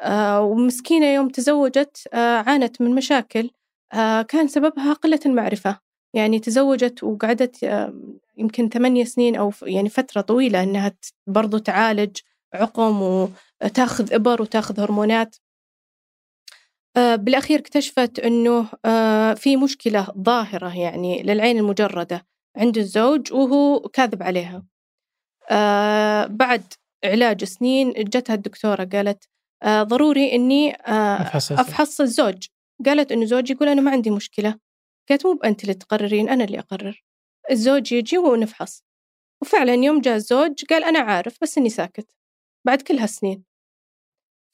[0.01, 3.51] آه، ومسكينة يوم تزوجت آه، عانت من مشاكل
[3.93, 5.81] آه، كان سببها قلة المعرفة.
[6.15, 7.63] يعني تزوجت وقعدت
[8.37, 10.93] يمكن ثمانية سنين أو يعني فترة طويلة إنها
[11.27, 12.17] برضو تعالج
[12.55, 15.37] عقم وتأخذ إبر وتأخذ هرمونات.
[16.97, 18.69] بالأخير اكتشفت أنه
[19.35, 24.67] في مشكلة ظاهرة يعني للعين المجردة عند الزوج وهو كاذب عليها.
[26.29, 26.73] بعد
[27.05, 29.25] علاج سنين جتها الدكتورة قالت
[29.63, 32.47] آه، ضروري إني آه، أفحص أفحص الزوج
[32.87, 34.59] قالت إنه زوجي يقول أنا ما عندي مشكلة.
[35.09, 37.05] قالت مو بأنت اللي تقررين أنا اللي أقرر.
[37.51, 38.83] الزوج يجي ونفحص
[39.43, 42.11] وفعلا يوم جاء الزوج قال أنا عارف بس إني ساكت.
[42.67, 43.45] بعد كل هالسنين.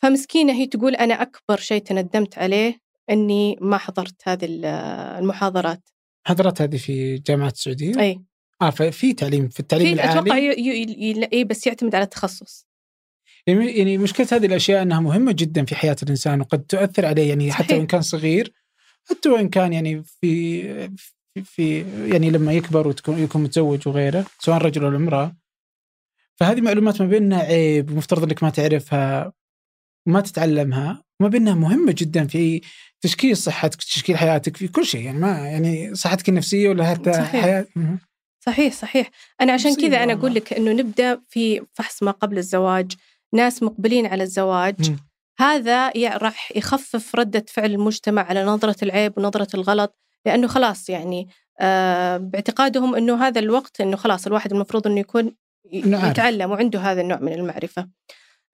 [0.02, 2.78] فمسكينة هي تقول أنا أكبر شيء تندمت عليه
[3.10, 4.64] إني ما حضرت هذه ال-
[5.18, 5.88] المحاضرات.
[6.26, 8.20] حضرت هذه في جامعة السعودية؟ أي.
[8.66, 10.46] آه ففي تعليم في التعليم في العالي.
[10.46, 10.52] ي...
[10.52, 11.10] ي...
[11.10, 11.28] ي...
[11.32, 12.66] إيه بس يعتمد على التخصص.
[13.46, 17.28] يعني يعني مشكلة هذه الأشياء إنها مهمة جدا في حياة الإنسان وقد تؤثر عليه.
[17.28, 17.78] يعني حتى صحيح.
[17.78, 18.52] وإن كان صغير
[19.10, 20.62] حتى وإن كان يعني في
[21.44, 25.36] في, يعني لما يكبر وتكون يكون متزوج وغيره سواء رجل ولا امرأة
[26.40, 29.32] فهذه معلومات ما بيننا عيب ومفترض إنك ما تعرفها
[30.06, 32.60] وما تتعلمها وما بينها مهمة جدا في
[33.00, 35.00] تشكيل صحتك تشكيل حياتك في كل شيء.
[35.00, 37.64] يعني ما يعني صحتك النفسية ولا حتى صحيح.
[38.46, 40.12] صحيح صحيح أنا عشان كذا أنا.
[40.12, 42.92] أقول لك إنه نبدأ في فحص ما قبل الزواج
[43.34, 44.96] ناس مقبلين على الزواج مم.
[45.38, 51.28] هذا راح يخفف ردة فعل المجتمع على نظرة العيب ونظرة الغلط لأنه خلاص يعني
[51.60, 55.34] آه باعتقادهم أنه هذا الوقت أنه خلاص الواحد المفروض أنه يكون
[55.74, 56.10] عارف.
[56.10, 57.88] يتعلم وعنده هذا النوع من المعرفة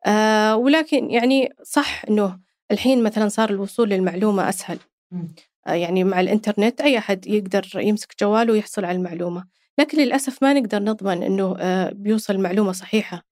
[0.06, 2.38] آه ولكن يعني صح أنه
[2.70, 4.78] الحين مثلا صار الوصول للمعلومة أسهل.
[5.66, 10.52] آه يعني مع الإنترنت أي أحد يقدر يمسك جواله ويحصل على المعلومة لكن للأسف ما
[10.52, 13.26] نقدر نضمن أنه آه بيوصل معلومة صحيحة.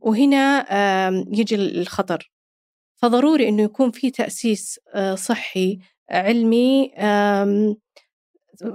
[0.00, 0.66] وهنا
[1.28, 2.30] يجي الخطر.
[3.02, 5.78] فضروري إنه يكون في تأسيس آه، صحي
[6.10, 6.92] علمي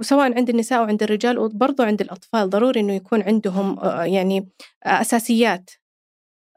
[0.00, 2.50] سواء عند النساء وعند الرجال وبرضو عند الأطفال.
[2.50, 4.48] ضروري إنه يكون عندهم آه، يعني
[4.82, 5.70] أساسيات.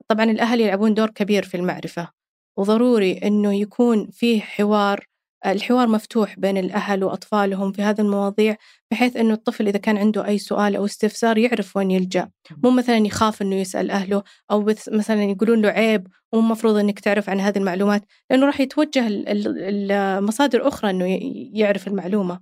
[0.08, 2.12] طبعا الأهل يلعبون دور كبير في المعرفة.
[2.58, 5.08] وضروري إنه يكون في حوار
[5.46, 8.56] الحوار مفتوح بين الأهل وأطفالهم في هذه المواضيع
[8.92, 12.30] بحيث إنه الطفل إذا كان عنده أي سؤال أو استفسار يعرف وين يلجأ.
[12.64, 17.00] مو مثلا يخاف إنه يسأل أهله أو بث- مثلا يقولون له عيب ومو المفروض إنك
[17.00, 22.40] تعرف عن هذه المعلومات لأنه راح يتوجه ال- ال- المصادر أخرى إنه ي- يعرف المعلومة.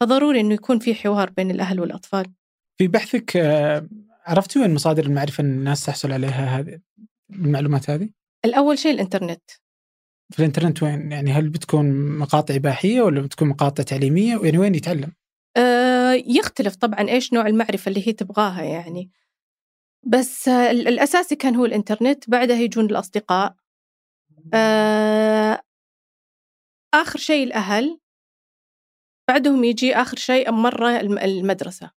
[0.00, 2.26] فضروري إنه يكون في حوار بين الأهل والأطفال.
[2.78, 3.86] في بحثك آه،
[4.26, 6.78] عرفتي وين مصادر المعرفة إن الناس تحصل عليها هذه
[7.30, 8.08] المعلومات هذه؟
[8.44, 9.42] الأول شيء الإنترنت.
[10.32, 15.12] في الانترنت وين؟ يعني هل بتكون مقاطع إباحية ولا بتكون مقاطع تعليمية؟ يعني وين يتعلم؟
[15.56, 19.10] آه، يختلف طبعا إيش نوع المعرفة اللي هي تبغاها يعني
[20.06, 23.54] بس آه، ال- الأساسي كان هو الإنترنت بعدها يجون الأصدقاء
[24.54, 25.60] آه،
[26.94, 27.98] آخر شيء الأهل
[29.28, 31.90] بعدهم يجي آخر شيء مرة الم- المدرسة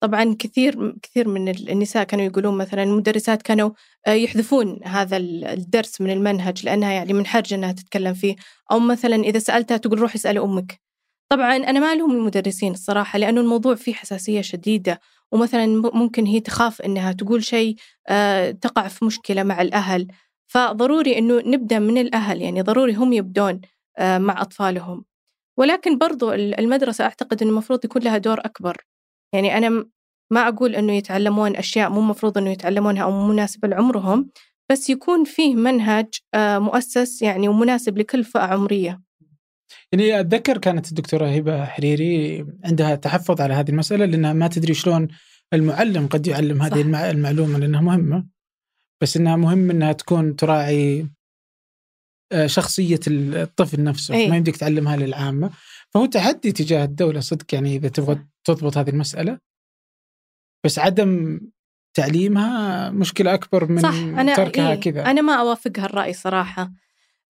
[0.00, 3.70] طبعا كثير كثير من النساء كانوا يقولون مثلا المدرسات كانوا
[4.06, 8.36] آه، يحذفون هذا ال- الدرس من المنهج لأنها يعني من حرج إنها تتكلم فيه.
[8.72, 10.80] أو مثلا إذا سألتها تقول روحي اسالي أمك.
[11.32, 15.00] طبعا أنا ما لهم المدرسين الصراحة لأنه الموضوع فيه حساسية شديدة.
[15.32, 17.76] ومثلا ممكن هي تخاف إنها تقول شيء
[18.08, 20.06] آه، تقع في مشكلة مع الأهل.
[20.46, 23.60] فضروري إنه نبدأ من الأهل يعني ضروري هم يبدون
[23.98, 25.04] آه، مع أطفالهم.
[25.58, 28.76] ولكن برضو ال- المدرسة أعتقد إنه المفروض يكون لها دور أكبر.
[29.32, 29.90] يعني أنا م-
[30.30, 34.30] ما أقول إنه يتعلمون أشياء مو مفروض إنه يتعلمونها أو مو مناسبة لعمرهم
[34.70, 39.00] بس يكون فيه منهج آه، مؤسس يعني ومناسب لكل فئة عمرية
[39.92, 45.08] يعني أتذكر كانت الدكتورة هبة حريري عندها تحفظ على هذه المسألة لأنها ما تدري شلون
[45.52, 46.64] المعلم قد يعلم صح.
[46.64, 48.26] هذه المع- المعلومة لأنها مهمة
[49.00, 51.06] بس إنها مهم إنها تكون تراعي
[52.32, 54.28] آه، شخصية الطفل نفسه أي.
[54.30, 55.50] ما يمديك تعلمها للعامة
[55.94, 58.26] فهو تحدي تجاه الدولة صدق يعني إذا تبغى.
[58.44, 59.38] تضبط هذه المسألة.
[60.64, 61.40] بس عدم
[61.94, 65.10] تعليمها مشكلة أكبر من صح أنا تركها إيه كذا.
[65.10, 66.70] أنا ما أوافق هالرأي صراحة.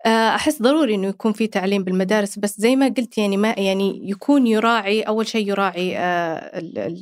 [0.06, 4.10] آه، أحس ضروري إنه يكون في تعليم بالمدارس بس زي ما قلت يعني ما يعني
[4.10, 6.50] يكون يراعي أول شيء يراعي آه،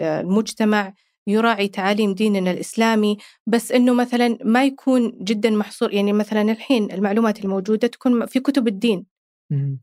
[0.00, 0.92] المجتمع
[1.26, 3.16] يراعي تعاليم ديننا الإسلامي.
[3.46, 8.68] بس إنه مثلا ما يكون جدا محصور يعني مثلا الحين المعلومات الموجودة تكون في كتب
[8.68, 9.17] الدين.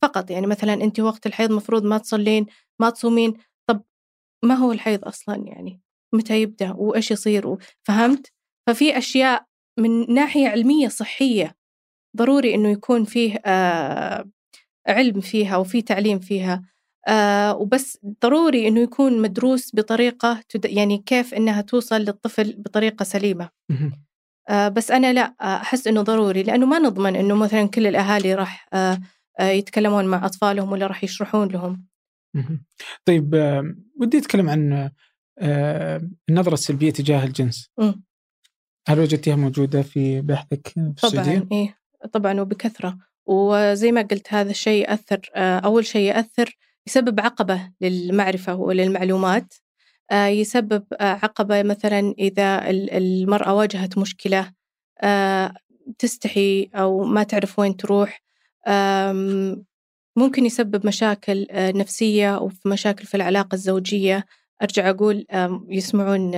[0.01, 0.31] فقط.
[0.31, 2.45] يعني مثلا أنت وقت الحيض مفروض ما تصلين
[2.79, 3.33] ما تصومين
[3.69, 3.81] طب
[4.43, 5.81] ما هو الحيض أصلا؟ يعني
[6.13, 8.31] متى يبدأ؟ وإيش يصير؟ فهمت؟
[8.67, 9.45] ففي أشياء
[9.79, 11.55] من ناحية علمية صحية
[12.17, 14.29] ضروري إنه يكون فيه آه
[14.87, 16.63] علم فيها وفي تعليم فيها.
[17.07, 23.49] آه وبس ضروري إنه يكون مدروس بطريقة يعني كيف إنها توصل للطفل بطريقة سليمة.
[24.49, 28.67] آه بس أنا لا أحس إنه ضروري لأنه ما نضمن إنه مثلا كل الأهالي راح
[28.73, 28.99] آه آه
[29.39, 31.85] يتكلمون مع أطفالهم ولا راح يشرحون لهم.
[33.05, 34.91] طيب آه ودي أتكلم عن
[35.39, 37.69] آه النظرة السلبية تجاه الجنس.
[37.77, 37.91] م.
[38.87, 41.79] هل وجدتيها موجودة في بحثك في السعودية؟ طبعا إيه.
[42.13, 42.97] طبعا وبكثرة.
[43.25, 49.53] وزي ما قلت هذا الشيء يأثر آه، أول شيء يأثر يسبب عقبة للمعرفة وللمعلومات
[50.11, 54.53] آه، يسبب آه، عقبة مثلا إذا المرأة واجهت مشكلة
[55.99, 58.21] تستحي أو ما تعرف وين تروح
[60.17, 64.25] ممكن يسبب مشاكل نفسية أو مشاكل في العلاقة الزوجية.
[64.61, 65.25] أرجع أقول
[65.69, 66.31] يسمعون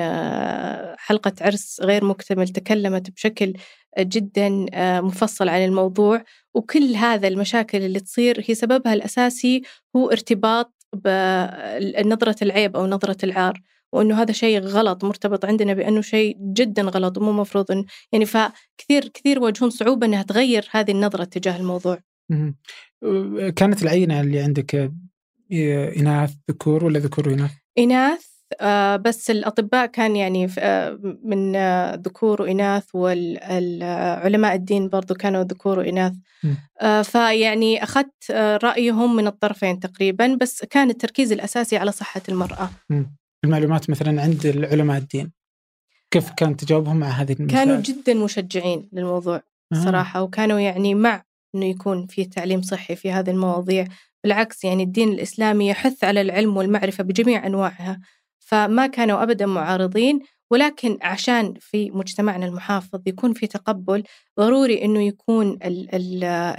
[0.97, 3.53] حلقة عرس غير مكتمل تكلمت بشكل
[3.99, 4.65] جدا
[5.01, 6.23] مفصل عن الموضوع.
[6.53, 9.61] وكل هذا المشاكل اللي تصير هي سببها الأساسي
[9.95, 13.61] هو ارتباط بنظرة العيب أو نظرة العار.
[13.93, 19.37] وأنه هذا شيء غلط مرتبط عندنا بأنه شيء جدا غلط ومو مفروض يعني فكثير كثير
[19.37, 21.99] يواجهون صعوبة إنها تغير هذه النظرة تجاه الموضوع.
[23.55, 24.91] كانت العينة اللي عندك
[25.97, 32.41] إناث ذكور ولا ذكور وإناث؟ إناث آه، بس الأطباء كان يعني آه، من آه، ذكور
[32.41, 36.13] وإناث والعلماء الدين برضو كانوا ذكور وإناث.
[37.03, 38.31] فيعني أخذت
[38.63, 42.69] رأيهم من الطرفين تقريبا بس كان التركيز الأساسي على صحة المرأة.
[43.43, 45.31] المعلومات مثلا عند العلماء الدين
[46.11, 49.41] كيف كان تجاوبهم مع هذه المسائل؟ كانوا جدا مشجعين للموضوع
[49.73, 51.23] صراحة وكانوا يعني مع
[51.55, 53.87] أنه يكون في تعليم صحي في هذه المواضيع.
[54.23, 57.99] بالعكس يعني الدين الإسلامي يحث على العلم والمعرفة بجميع أنواعها.
[58.39, 60.19] فما كانوا أبدا معارضين
[60.51, 64.03] ولكن عشان في مجتمعنا المحافظ يكون في تقبل
[64.39, 65.59] ضروري أنه يكون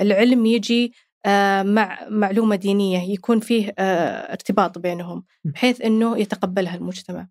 [0.01, 0.93] العلم يجي
[1.27, 7.29] آه، مع معلومة دينية يكون فيه آه، ارتباط بينهم بحيث أنه يتقبلها المجتمع.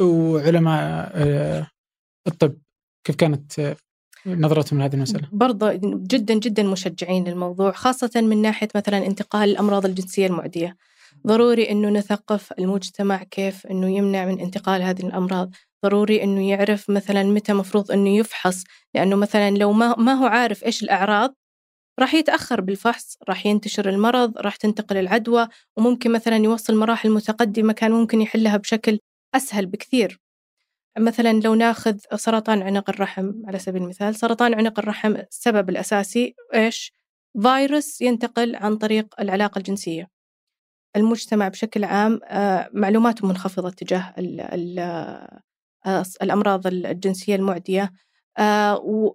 [0.00, 1.66] وعلماء آه،
[2.26, 2.58] الطب
[3.04, 3.76] كيف كانت
[4.26, 10.26] نظرتهم لهذه المسألة؟ برضه جدا جدا مشجعين للموضوع خاصة من ناحية مثلا انتقال الأمراض الجنسية
[10.26, 10.76] المعدية.
[11.26, 15.50] ضروري أنه نثقف المجتمع كيف أنه يمنع من انتقال هذه الأمراض.
[15.84, 20.64] ضروري أنه يعرف مثلا متى مفروض أنه يفحص لأنه مثلا لو ما, ما هو عارف
[20.64, 21.34] إيش الأعراض
[22.00, 27.92] راح يتأخر بالفحص راح ينتشر المرض راح تنتقل العدوى وممكن مثلا يوصل مراحل متقدمة كان
[27.92, 28.98] ممكن يحلها بشكل
[29.34, 30.20] أسهل بكثير.
[30.98, 36.92] مثلا لو ناخذ سرطان عنق الرحم على سبيل المثال سرطان عنق الرحم السبب الأساسي إيش؟
[37.42, 40.08] فيروس ينتقل عن طريق العلاقة الجنسية.
[40.96, 44.78] المجتمع بشكل عام آه، معلوماته منخفضة تجاه ال ال
[45.86, 47.92] آه، الأمراض الجنسية المعدية.
[48.38, 49.14] آه،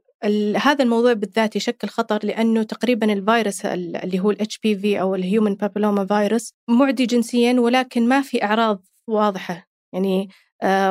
[0.58, 6.06] هذا الموضوع بالذات يشكل خطر لأنه تقريبا الفيروس اللي هو ال HPV أو الهيومن بابلوما
[6.06, 9.68] فيروس معدي جنسيا ولكن ما في أعراض واضحة.
[9.94, 10.30] يعني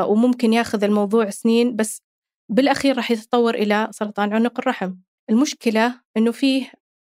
[0.09, 2.03] وممكن ياخذ الموضوع سنين بس
[2.49, 4.95] بالأخير راح يتطور إلى سرطان عنق الرحم.
[5.31, 6.73] المشكلة أنه فيه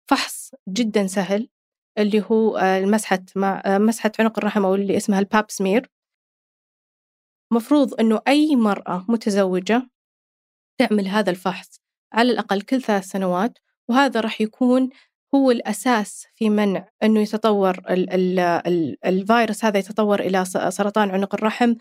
[0.09, 1.49] فحص جدا سهل
[1.97, 2.99] اللي هو آه،
[3.35, 5.89] مع آه، مسحة عنق الرحم أو اللي اسمها الباب سمير.
[7.53, 9.89] مفروض أنه أي مرأة متزوجة
[10.79, 11.79] تعمل هذا الفحص
[12.13, 13.57] على الأقل كل ثلاث سنوات
[13.89, 14.89] وهذا راح يكون
[15.35, 21.35] هو الأساس في منع أنه يتطور ال ال ال الفيروس هذا يتطور إلى سرطان عنق
[21.35, 21.69] الرحم.
[21.69, 21.75] آه،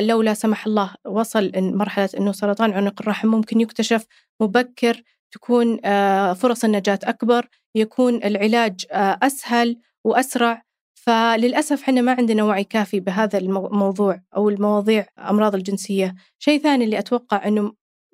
[0.00, 4.06] لو لا سمح الله وصل مرحلة أنه سرطان عنق الرحم ممكن يكتشف
[4.40, 5.02] مبكر
[5.34, 10.62] تكون آه، فرص النجاة أكبر يكون العلاج آه، أسهل وأسرع.
[10.94, 16.14] فللأسف إحنا ما عندنا وعي كافي بهذا الموضوع أو المواضيع أمراض الجنسية.
[16.38, 17.72] شيء ثاني اللي أتوقع أنه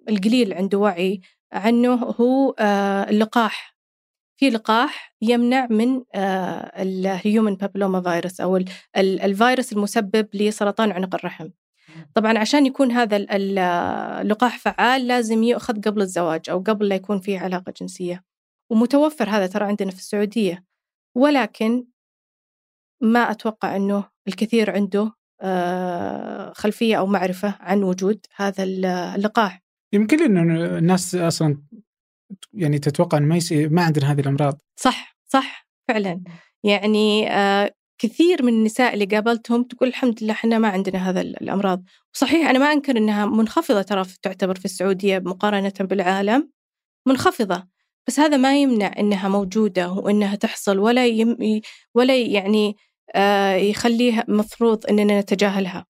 [0.08, 1.20] القليل عنده وعي
[1.52, 2.54] عنه هو
[3.10, 3.74] اللقاح.
[4.40, 8.64] في لقاح يمنع من الهيومن بابلوما فيروس أو
[8.96, 11.48] الفيروس المسبب لسرطان عنق الرحم.
[12.14, 17.38] طبعا عشان يكون هذا اللقاح فعال لازم يؤخذ قبل الزواج أو قبل لا يكون فيه
[17.38, 18.24] علاقة جنسية.
[18.70, 20.64] ومتوفر هذا ترى عندنا في السعودية.
[21.16, 21.84] ولكن
[23.02, 29.62] ما أتوقع إنه الكثير عنده آه، خلفية أو معرفة عن وجود هذا اللقاح.
[29.92, 31.62] يمكن انه الناس أصلا
[32.52, 34.58] يعني تتوقع أن ما, يصير ما عندنا هذه الأمراض.
[34.76, 36.22] صح صح فعلا.
[36.64, 41.84] يعني آه كثير من النساء اللي قابلتهم تقول الحمد لله إحنا ما عندنا هذا الأمراض.
[42.14, 46.50] وصحيح أنا ما أنكر إنها منخفضة ترى تعتبر في السعودية مقارنة بالعالم
[47.06, 47.68] منخفضة.
[48.06, 51.60] بس هذا ما يمنع إنها موجودة وإنها تحصل ولا يم
[51.94, 52.76] ولا يعني
[53.14, 55.86] آه يخليها مفروض إننا نتجاهلها.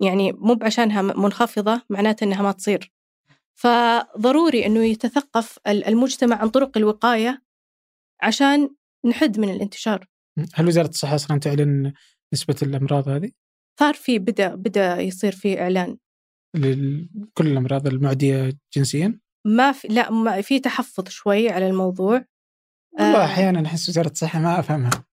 [0.00, 2.93] يعني مو بعشانها منخفضة معناته إنها ما تصير.
[3.54, 7.42] فضروري إنه يتثقف المجتمع عن طرق الوقاية
[8.22, 8.70] عشان
[9.06, 10.06] نحد من الانتشار.
[10.54, 11.92] هل وزارة الصحة أصلا تعلن
[12.32, 13.30] نسبة الأمراض هذه؟
[13.80, 15.98] صار في بدأ بدأ يصير في إعلان.
[16.56, 22.24] لكل الأمراض المعدية جنسيا؟ ما في لا ما في تحفظ شوي على الموضوع.
[22.98, 23.24] والله آه.
[23.24, 25.04] أحيانا أحس وزارة الصحة ما أفهمها.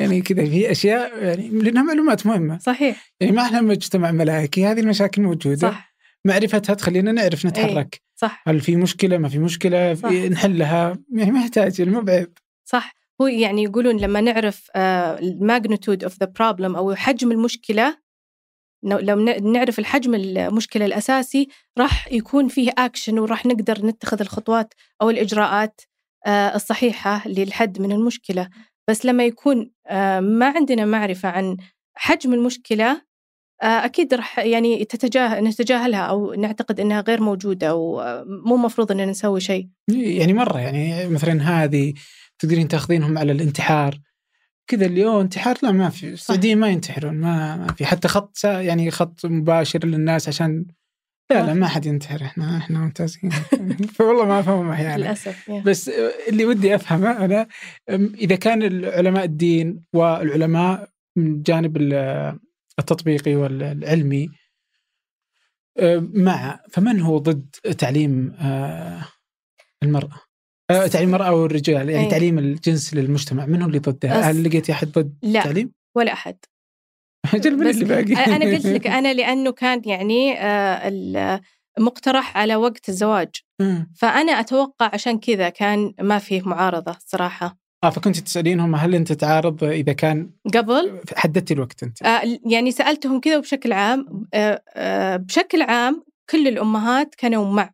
[0.00, 2.58] يعني كذا في أشياء يعني لأنها معلومات مهمة.
[2.58, 3.12] صحيح.
[3.20, 5.70] يعني ما إحنا مجتمع ملائكي هذه المشاكل موجودة.
[5.70, 5.89] صح.
[6.26, 7.94] معرفتها تخلينا نعرف نتحرك.
[7.94, 8.00] أي.
[8.16, 8.42] صح.
[8.46, 10.12] هل في مشكلة ما في مشكلة صح.
[10.12, 10.98] نحلها.
[11.12, 12.94] يعني ما يحتاج مو بعيب صح.
[13.20, 17.96] هو يعني يقولون لما نعرف ال magnitude of the problem أو حجم المشكلة
[18.82, 19.16] لو
[19.52, 21.48] نعرف الحجم المشكلة الأساسي
[21.78, 25.80] راح يكون فيه اكشن وراح نقدر نتخذ الخطوات أو الإجراءات
[26.26, 28.48] آه، الصحيحة للحد من المشكلة.
[28.88, 31.56] بس لما يكون آه، ما عندنا معرفة عن
[31.94, 33.02] حجم المشكلة
[33.62, 39.68] أكيد راح يعني تتجاهل نتجاهلها أو نعتقد إنها غير موجودة ومو مفروض إننا نسوي شيء.
[39.88, 41.94] يعني مرة يعني مثلا هذه
[42.38, 44.00] تقدرين تاخذينهم على الانتحار.
[44.66, 47.84] كذا اليوم انتحار لا ما في السعوديين ما ينتحرون ما, ما في.
[47.86, 50.66] حتى خط يعني خط مباشر للناس عشان
[51.30, 53.30] لا لا ما حد ينتحر إحنا إحنا ممتازين.
[53.94, 55.90] فوالله ما أفهم أحيانا للأسف بس
[56.28, 57.46] اللي ودي أفهمه أنا
[58.14, 61.76] إذا كان العلماء الدين والعلماء من الجانب
[62.80, 64.30] التطبيقي والعلمي
[66.14, 69.04] مع فمن هو ضد تعليم آه،
[69.82, 70.20] المرأة؟
[70.70, 72.10] آه، تعليم المرأة أو الرجال يعني أيه.
[72.10, 76.36] تعليم الجنس للمجتمع من هو اللي ضده؟ هل لقيتي أحد ضد لا تعليم؟ ولا أحد
[77.34, 80.34] أجل من اللي باقي أنا قلت لك أنا لأنه كان يعني
[81.78, 83.30] مقترح على وقت الزواج
[83.96, 89.64] فأنا أتوقع عشان كذا كان ما فيه معارضة صراحة آه فكنت تسالينهم هل أنت تعارض
[89.64, 95.62] إذا كان قبل؟ حددتي الوقت أنت؟ آه يعني سألتهم كذا بشكل عام آه آه بشكل
[95.62, 97.70] عام كل الأمهات كانوا مع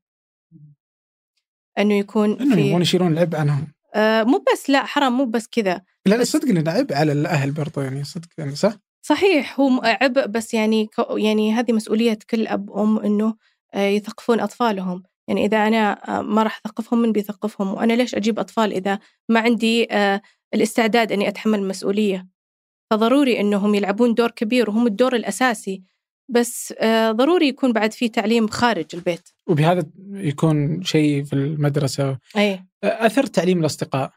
[1.79, 3.67] أنه يكون إنه يبغون يشيلون العبء عنهم.
[3.95, 5.83] آه مو بس لا حرام مو بس كذا.
[6.07, 10.27] لا لا صدق إنه عبء على الأهل برضو يعني صدق يعني صح؟ صحيح هو عبء
[10.27, 13.35] بس يعني يعني هذه مسؤولية كل أب وام إنه
[13.75, 15.03] آه، يثقفون أطفالهم.
[15.29, 18.99] يعني إذا أنا آه، ما راح أثقفهم من بيثقفهم وأنا ليش أجيب أطفال إذا
[19.29, 20.23] ما عندي آه،
[20.55, 22.27] الاستعداد إني أتحمل المسؤولية؟
[22.91, 25.83] فضروري إنهم يلعبون دور كبير وهم الدور الأساسي
[26.31, 26.75] بس
[27.11, 29.29] ضروري يكون بعد في تعليم خارج البيت.
[29.47, 32.19] وبهذا يكون شيء في المدرسة.
[32.37, 32.65] أي.
[32.85, 34.13] أثر تعليم الأصدقاء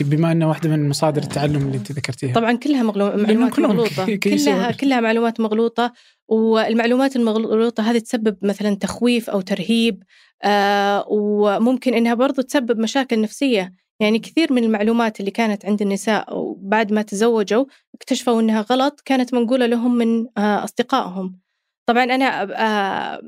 [0.00, 2.34] بما أنه واحدة من مصادر التعلم اللي أنت ذكرتيها.
[2.34, 4.16] طبعا كلها معلومات مغلوطة.
[4.16, 5.92] كلها كلها معلومات مغلوطة
[6.28, 10.02] والمعلومات المغلوطة هذه تسبب مثلا تخويف أو ترهيب
[10.42, 13.72] آه وممكن إنها برضو تسبب مشاكل نفسية.
[14.00, 17.64] يعني كثير من المعلومات اللي كانت عند النساء وبعد ما تزوجوا
[17.94, 21.40] اكتشفوا إنها غلط كانت منقولة لهم من آه أصدقائهم.
[21.86, 23.20] طبعا أنا آه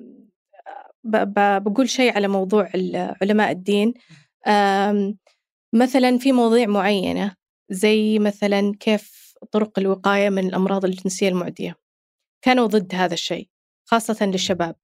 [1.59, 2.69] بقول شيء على موضوع
[3.23, 3.95] علماء الدين.
[5.75, 7.35] مثلا في مواضيع معينة
[7.71, 11.88] زي مثلا كيف طرق الوقاية من الأمراض الجنسية المعدية.
[12.43, 13.49] كانوا ضد هذا الشيء
[13.85, 14.77] خاصة للشباب.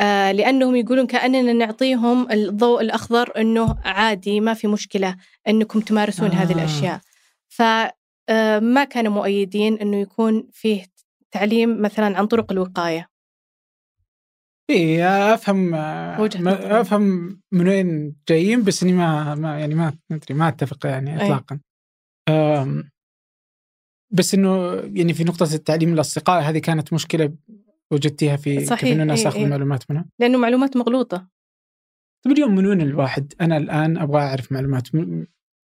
[0.00, 5.16] آه لأنهم يقولون كأننا نعطيهم الضوء الأخضر أنه عادي ما في مشكلة
[5.48, 6.34] أنكم تمارسون آه.
[6.34, 7.00] هذه الأشياء.
[7.48, 7.92] فما
[8.28, 10.84] آه كانوا مؤيدين أنه يكون فيه
[11.30, 13.08] تعليم مثلا عن طرق الوقاية.
[14.70, 17.02] اي أفهم أفهم
[17.52, 21.60] من وين جايين بس إني ما, ما يعني ما أدري ما أتفق يعني اطلاقا.
[24.10, 27.34] بس إنه يعني في نقطة التعليم الأصدقاء هذه كانت مشكلة
[27.90, 30.04] وجدتيها في صحيح كيف إنه الناس تاخذ معلومات منها.
[30.18, 31.28] لأنه معلومات مغلوطة.
[32.24, 34.94] طيب اليوم من وين الواحد؟ أنا الآن أبغى أعرف معلومات.
[34.94, 35.26] من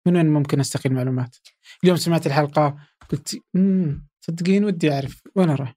[0.06, 1.36] وين ممكن استقيل معلومات؟
[1.84, 2.76] اليوم سمعت الحلقة
[3.08, 3.42] قلت
[4.20, 5.22] صدقين ودي أعرف.
[5.36, 5.74] وين أروح؟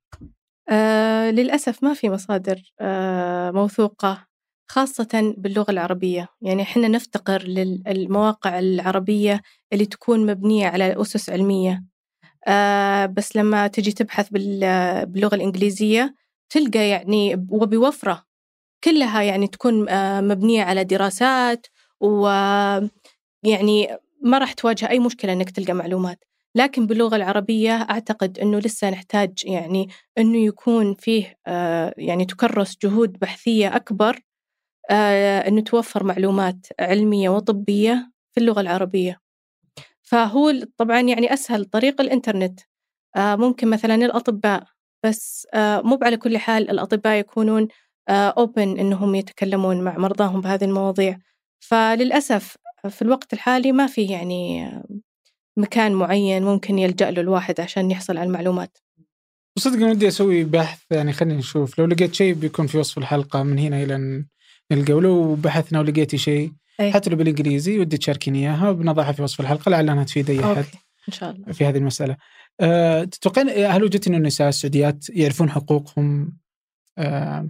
[0.69, 4.27] آه للأسف ما في مصادر آه موثوقة
[4.71, 6.27] خاصة باللغة العربية.
[6.41, 9.41] يعني إحنا نفتقر للمواقع العربية
[9.73, 11.83] اللي تكون مبنية على أسس علمية.
[12.47, 16.15] آه بس لما تجي تبحث باللغة الإنجليزية
[16.49, 18.25] تلقى يعني وبوفرة
[18.83, 21.67] كلها يعني تكون آه مبنية على دراسات
[22.01, 22.91] ويعني
[24.23, 26.25] ما راح تواجه أي مشكلة إنك تلقى معلومات.
[26.55, 33.19] لكن باللغة العربية أعتقد أنه لسه نحتاج يعني أنه يكون فيه آه، يعني تكرس جهود
[33.19, 34.19] بحثية أكبر
[35.47, 39.22] أنه توفر معلومات علمية وطبية في اللغة العربية.
[40.13, 42.59] فهو طبعا يعني أسهل طريق الإنترنت.
[43.15, 44.63] آه، ممكن مثلا الأطباء
[45.05, 47.67] بس آه، مو على كل حال الأطباء يكونون
[48.09, 51.19] أوبن إنهم يتكلمون مع مرضاهم بهذه المواضيع.
[51.59, 52.57] فللأسف
[52.89, 54.69] في الوقت الحالي ما في يعني
[55.57, 58.77] مكان معين ممكن يلجأ له الواحد عشان يحصل على المعلومات.
[59.57, 61.79] وصدق ودي أسوي بحث يعني خلينا نشوف.
[61.79, 64.25] لو لقيت شيء بيكون في وصف الحلقة من هنا إلى
[64.71, 66.93] نلقى ولو بحثنا ولقيتي شيء أي.
[66.93, 70.65] حتى لو بالإنجليزي ودي تشاركيني إياها وبنضعها في وصف الحلقة لعلها تفيد أي أحد
[71.07, 72.17] إن شاء الله في هذه المسألة.
[72.61, 76.37] أه تتوقعين هل وجدت انه النساء السعوديات يعرفون حقوقهم
[76.97, 77.49] أه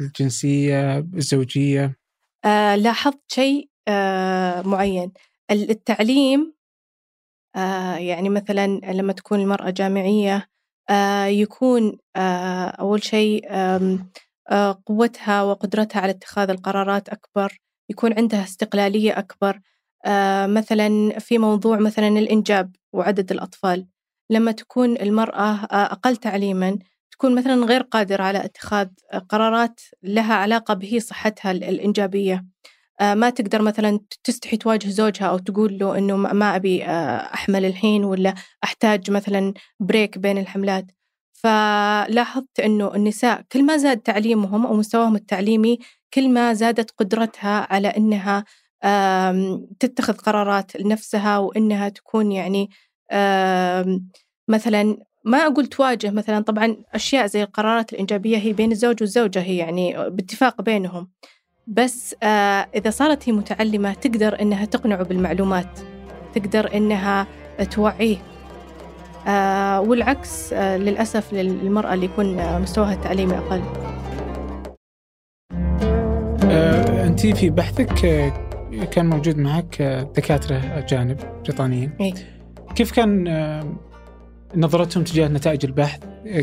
[0.00, 1.96] الجنسية الزوجية؟
[2.44, 5.12] أه لاحظت شيء أه معين
[5.50, 6.54] التعليم
[7.56, 10.48] أه يعني مثلا لما تكون المرأة جامعية
[10.90, 17.58] أه يكون أه أول شيء أه قوتها وقدرتها على اتخاذ القرارات أكبر
[17.88, 19.60] يكون عندها استقلالية أكبر.
[20.06, 23.86] آه، مثلا في موضوع مثلا الإنجاب وعدد الأطفال.
[24.30, 26.78] لما تكون المرأة آه، أقل تعليما
[27.10, 28.88] تكون مثلا غير قادرة على اتخاذ
[29.28, 32.46] قرارات لها علاقة به صحتها الإنجابية.
[33.00, 36.84] آه، ما تقدر مثلا تستحي تواجه زوجها أو تقول له إنه ما أبي
[37.34, 38.34] أحمل الحين ولا
[38.64, 40.86] أحتاج مثلا بريك بين الحملات.
[41.32, 45.78] فلاحظت أنه النساء كل ما زاد تعليمهم أو مستواهم التعليمي
[46.14, 48.44] كل ما زادت قدرتها على أنها
[49.80, 52.70] تتخذ قرارات لنفسها وإنها تكون يعني
[54.48, 59.56] مثلا ما أقول تواجه مثلا طبعا أشياء زي القرارات الإنجابية هي بين الزوج والزوجة هي
[59.56, 61.08] يعني باتفاق بينهم.
[61.68, 65.80] بس آه، إذا صارت هي متعلمة تقدر إنها تقنعه بالمعلومات
[66.34, 67.26] تقدر إنها
[67.70, 68.16] توعيه.
[69.26, 73.62] آه، والعكس آه، للأسف للمرأة اللي يكون مستواها التعليمي أقل.
[77.24, 77.94] أنت في بحثك
[78.90, 79.82] كان موجود معك
[80.16, 82.14] دكاترة أجانب بريطانيين إيه؟
[82.74, 83.76] كيف كان آه،
[84.56, 86.00] نظرتهم تجاه نتائج البحث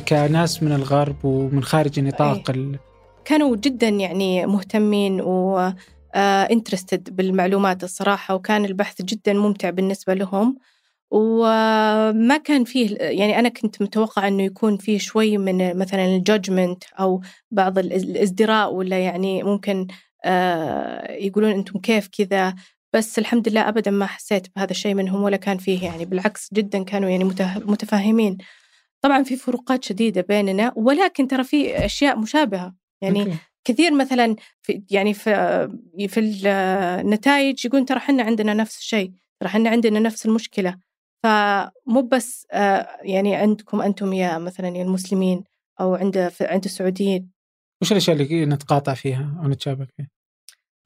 [0.07, 2.79] كناس من الغرب ومن خارج نطاق إيه؟ ال...
[3.25, 5.71] كانوا جدا يعني مهتمين و
[6.15, 10.57] interested آه، بالمعلومات الصراحة وكان البحث جدا ممتع بالنسبة لهم
[11.11, 16.83] وما كان فيه يعني أنا كنت متوقع أنه يكون فيه شوي من مثلا ال judgment
[16.99, 17.21] أو
[17.51, 20.04] بعض الازدراء ولا يعني ممكن آه،
[21.09, 22.55] يقولون أنتم كيف كذا
[22.93, 26.83] بس الحمد لله أبدا ما حسيت بهذا الشيء منهم ولا كان فيه يعني بالعكس جدا
[26.83, 27.23] كانوا يعني
[27.55, 28.37] متفاهمين
[29.01, 33.37] طبعا في فروقات شديدة بيننا ولكن ترى في أشياء مشابهة يعني okay.
[33.63, 35.31] كثير مثلا في يعني في
[36.07, 40.77] في النتائج يقولون ترى إحنا عندنا نفس الشيء ترى إحنا عندنا نفس المشكلة
[41.23, 45.43] فمو بس آه، يعني عندكم أنتم يا مثلا يا المسلمين
[45.79, 47.29] أو عند عند السعوديين
[47.81, 50.07] وش الأشياء اللي نتقاطع فيها أو نتشابك فيها؟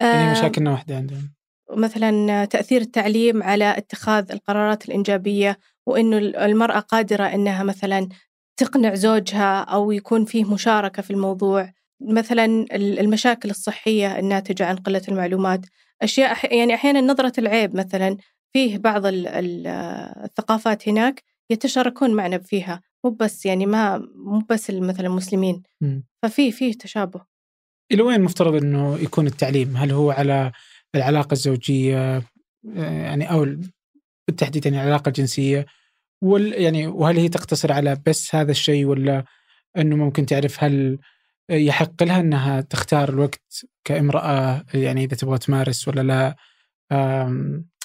[0.02, 1.30] يعني مشاكلنا واحدة عندنا
[1.72, 8.10] مثلا تأثير التعليم على اتخاذ القرارات الإنجابية وإنه المرأة قادرة إنها مثلا
[8.58, 11.74] تقنع زوجها أو يكون فيه مشاركة في الموضوع.
[12.02, 15.66] مثلا المشاكل الصحية الناتجة عن قلة المعلومات.
[16.02, 18.18] أشياء يعني أحيانا نظرة العيب مثلا.
[18.54, 22.82] فيه بعض الثقافات هناك يتشاركون معنا فيها.
[23.06, 25.64] مو بس يعني ما مو بس مثلا المسلمين.
[26.24, 27.22] ففي فيه تشابه.
[27.92, 30.52] إلى وين مفترض إنه يكون التعليم؟ هل هو على
[30.96, 32.24] العلاقة الزوجية؟
[32.76, 33.48] يعني أو
[34.28, 35.66] بالتحديد يعني العلاقة الجنسية؟
[36.22, 39.26] وال يعني وهل هي تقتصر على بس هذا الشيء ولا
[39.78, 41.00] إنه ممكن تعرف هل
[41.50, 46.36] يحق لها إنها تختار الوقت كامرأة؟ يعني إذا تبغى تمارس ولا لا؟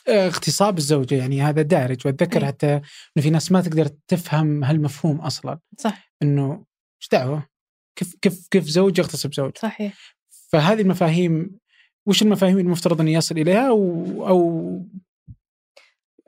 [0.09, 2.07] اغتصاب الزوجة يعني هذا دارج.
[2.07, 2.47] وأتذكر إيه.
[2.47, 5.59] حتى إنه في ناس ما تقدر تفهم هالمفهوم أصلا.
[5.79, 6.15] صح.
[6.23, 6.53] إنه
[7.03, 7.54] إيش دعوة؟
[7.97, 9.59] كيف كيف كيف زوج يغتصب زوج.
[9.59, 9.95] صحيح.
[10.53, 11.59] فهذه المفاهيم
[12.07, 14.81] وش المفاهيم المفترض انه يصل إليها؟ أو أو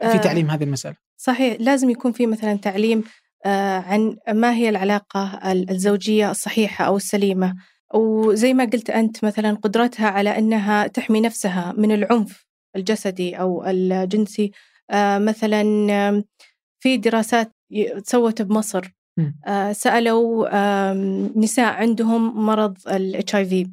[0.01, 0.97] في آه، تعليم هذه المسألة.
[1.17, 1.57] صحيح.
[1.61, 3.05] لازم يكون في مثلا تعليم
[3.47, 7.57] آه، عن ما هي العلاقة الزوجية الصحيحة أو السليمة.
[7.95, 12.47] وزي ما قلت أنت مثلا قدرتها على أنها تحمي نفسها من العنف
[12.77, 14.51] الجسدي أو الجنسي.
[14.91, 16.25] آه، مثلا
[16.81, 17.53] في دراسات
[18.05, 18.95] تسوت بمصر
[19.73, 20.49] سألوا
[21.39, 23.70] نساء عندهم مرض ال HIV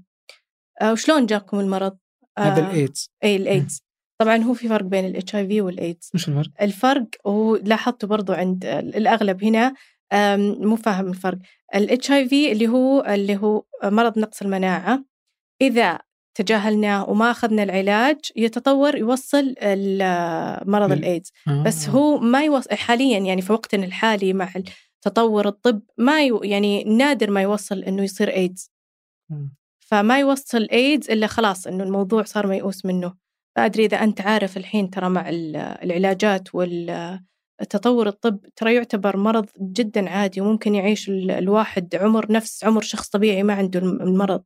[0.83, 1.97] وشلون جاكم المرض؟
[2.39, 3.83] هذا الايدز اي الايدز
[4.21, 8.65] طبعا هو في فرق بين ال HIV والايدز وش الفرق؟ الفرق هو لاحظته برضو عند
[8.65, 9.73] الأغلب هنا
[10.37, 11.37] مو فاهم الفرق.
[11.75, 15.03] ال HIV اللي هو اللي هو مرض نقص المناعة
[15.61, 15.99] إذا
[16.35, 19.55] تجاهلناه وما أخذنا العلاج يتطور يوصل
[20.65, 21.63] مرض الايدز آه.
[21.63, 24.45] بس هو ما يوصل حاليا يعني في وقتنا الحالي مع
[25.03, 26.39] تطور الطب ما ي...
[26.43, 28.71] يعني نادر ما يوصل إنه يصير ايدز
[29.79, 33.13] فما يوصل ايدز إلا خلاص إنه الموضوع صار ميؤوس منه.
[33.57, 35.29] ما أدري إذا أنت عارف الحين ترى مع
[35.83, 43.09] العلاجات والتطور الطب ترى يعتبر مرض جدا عادي وممكن يعيش الواحد عمر نفس عمر شخص
[43.09, 44.43] طبيعي ما عنده المرض.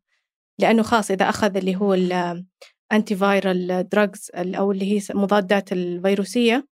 [0.59, 6.67] لأنه خاص إذا أخذ اللي هو ال antiviral drugs أو اللي هي مضادات الفيروسية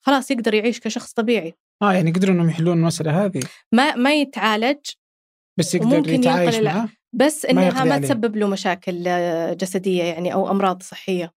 [0.00, 1.54] خلاص يقدر يعيش كشخص طبيعي.
[1.82, 3.40] آه يعني قدروا إنهم يحلون المسألة هذه
[3.72, 4.78] ما ما يتعالج
[5.58, 9.04] بس يقدر يتعايش معه بس إنها ما, ما تسبب له مشاكل
[9.56, 11.32] جسدية يعني أو أمراض صحية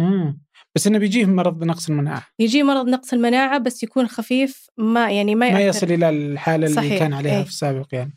[0.00, 0.40] امم
[0.74, 5.34] بس إنه بيجيه مرض نقص المناعة يجي مرض نقص المناعة بس يكون خفيف ما يعني
[5.34, 6.98] ما, ما يصل إلى الحالة اللي صحيح.
[6.98, 7.42] كان عليها إيه.
[7.42, 8.16] في السابق يعني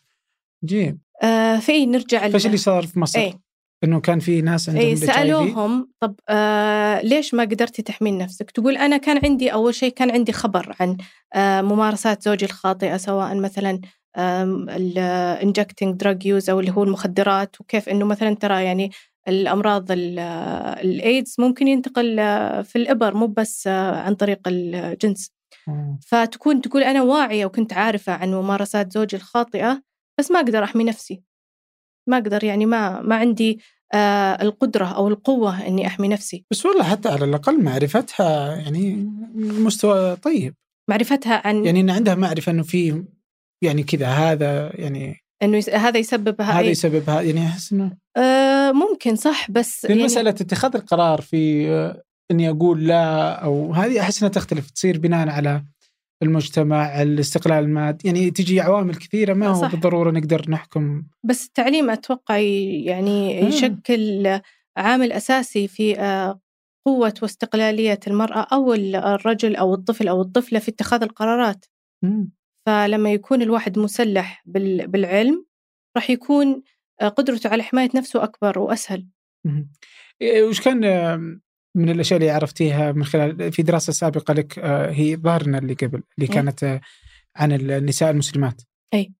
[0.66, 3.47] جيب آه في نرجع فإيش اللي صار في مصر؟ إيه.
[3.84, 8.78] إنه كان في ناس عندهم إيه سألوهم طب آه ليش ما قدرتي تحمين نفسك؟ تقول
[8.78, 10.98] أنا كان عندي أول شيء كان عندي خبر عن
[11.34, 13.82] آه ممارسات زوجي الخاطئة سواء مثلا
[14.70, 18.92] ال injecting drug use أو اللي هو المخدرات وكيف إنه مثلا ترى يعني
[19.28, 22.16] الأمراض الايدز ممكن ينتقل
[22.64, 25.32] في الإبر مو بس عن طريق الجنس.
[26.08, 29.82] فتكون تقول أنا واعية وكنت عارفة عن ممارسات زوجي الخاطئة
[30.20, 31.22] بس ما أقدر أحمي نفسي.
[32.08, 33.60] ما أقدر يعني ما ما عندي
[33.94, 36.46] آه القدرة أو القوة إني أحمي نفسي.
[36.52, 40.56] بس والله حتى على الأقل معرفتها يعني مستوى طيب.
[40.90, 43.04] معرفتها عن يعني إن عندها معرفة إنه في
[43.62, 49.16] يعني كذا هذا يعني إنه هذا يسبب هذا يسبب هذا يعني أحس إنه آه ممكن
[49.16, 54.34] صح بس يعني مسألة اتخاذ القرار في آه إني أقول لا أو هذه أحس إنها
[54.34, 55.64] تختلف تصير بناء على
[56.24, 59.72] المجتمع الاستقلال المادي يعني تجي عوامل كثيرة ما هو صح.
[59.72, 61.04] بالضرورة نقدر نحكم.
[61.24, 64.40] بس التعليم أتوقع يعني يشكل
[64.78, 66.40] عامل أساسي في آه،
[66.86, 71.66] قوة واستقلالية المرأة أو الرجل أو الطفل أو الطفلة في اتخاذ القرارات.
[72.04, 72.32] مم.
[72.66, 75.46] فلما يكون الواحد مسلح بالعلم
[75.96, 76.64] راح يكون
[77.02, 79.08] آه، قدرته على حماية نفسه أكبر وأسهل.
[80.22, 80.84] إيه، وش كان
[81.78, 86.04] من الأشياء اللي عرفتيها من خلال في دراسة سابقة لك آه، هي ظهرنا اللي قبل
[86.18, 86.82] اللي كانت آه،
[87.36, 88.62] عن النساء المسلمات.
[88.94, 89.14] أي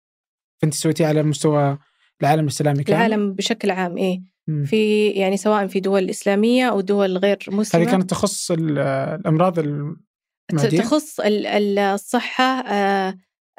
[0.62, 1.78] فأنت سويتيها على مستوى
[2.22, 4.22] العالم الإسلامي كامل؟ العالم بشكل عام إيه.
[4.66, 7.84] في يعني سواء في دول إسلامية أو دول غير مسلمة.
[7.84, 11.20] هذه كانت تخص الأمراض المعدية؟ تخص
[11.80, 12.64] الصحة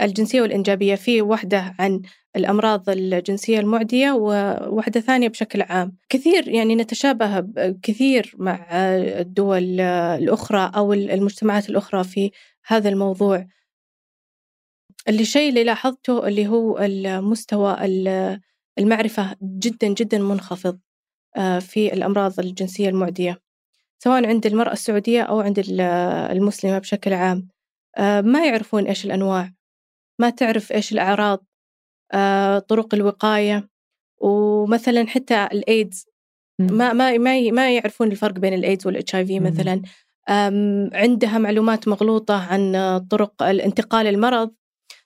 [0.00, 0.94] الجنسية والإنجابية.
[0.94, 2.02] في وحدة عن
[2.38, 5.96] الأمراض الجنسية المعدية ووحدة ثانية بشكل عام.
[6.08, 7.40] كثير يعني نتشابه
[7.82, 12.30] كثير مع الدول الأخرى أو المجتمعات الأخرى في
[12.66, 13.46] هذا الموضوع.
[15.08, 17.76] اللي شيء اللي لاحظته اللي هو المستوى
[18.78, 20.78] المعرفة جدا جدا منخفض
[21.36, 23.42] آه، في الأمراض الجنسية المعدية
[23.98, 27.48] سواء عند المرأة السعودية أو عند المسلمة بشكل عام.
[27.96, 29.52] آه، ما يعرفون إيش الأنواع
[30.20, 31.46] ما تعرف إيش الأعراض
[32.68, 33.68] طرق الوقاية
[34.20, 36.06] ومثلا حتى الإيدز
[36.58, 39.82] ما ما ما ما يعرفون الفرق بين الإيدز والإتش آي في مثلا
[40.92, 42.72] عندها معلومات مغلوطة عن
[43.10, 44.50] طرق الانتقال المرض.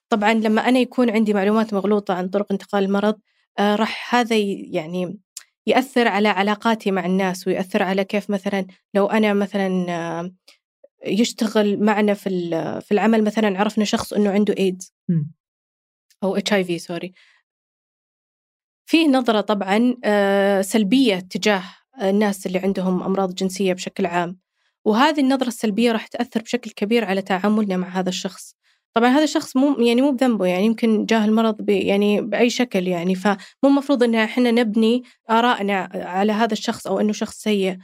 [0.09, 3.19] طبعا لما أنا يكون عندي معلومات مغلوطة عن طرق انتقال المرض
[3.59, 5.19] آه، راح هذا يعني
[5.67, 10.33] يأثر على علاقاتي مع الناس ويأثر على كيف مثلا لو أنا مثلا
[11.07, 12.31] يشتغل معنا في
[12.81, 14.95] في العمل مثلا عرفنا شخص إنه عنده ايدز
[16.23, 17.13] أو HIV sorry
[18.87, 21.63] فيه نظرة طبعا آه، سلبية تجاه
[22.03, 24.39] الناس اللي عندهم أمراض جنسية بشكل عام.
[24.85, 28.57] وهذه النظرة السلبية راح تأثر بشكل كبير على تعاملنا مع هذا الشخص.
[28.95, 33.15] طبعا هذا الشخص مو يعني مو بذنبه يعني يمكن جاه المرض يعني بأي شكل يعني.
[33.15, 37.79] فمو المفروض إن إحنا نبني آرائنا على هذا الشخص أو إنه شخص سيء.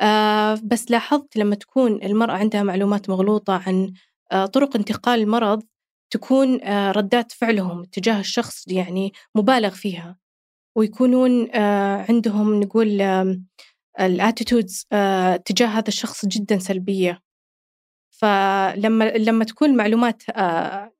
[0.00, 3.92] آه بس لاحظت لما تكون المرأة عندها معلومات مغلوطة عن
[4.32, 5.62] آه طرق انتقال المرض
[6.12, 10.18] تكون آه ردات فعلهم تجاه الشخص يعني مبالغ فيها.
[10.76, 13.02] ويكونون آه عندهم نقول
[14.00, 17.22] الاتيتودز آه تجاه هذا الشخص جدا سلبية.
[18.10, 20.22] فلما لما تكون معلومات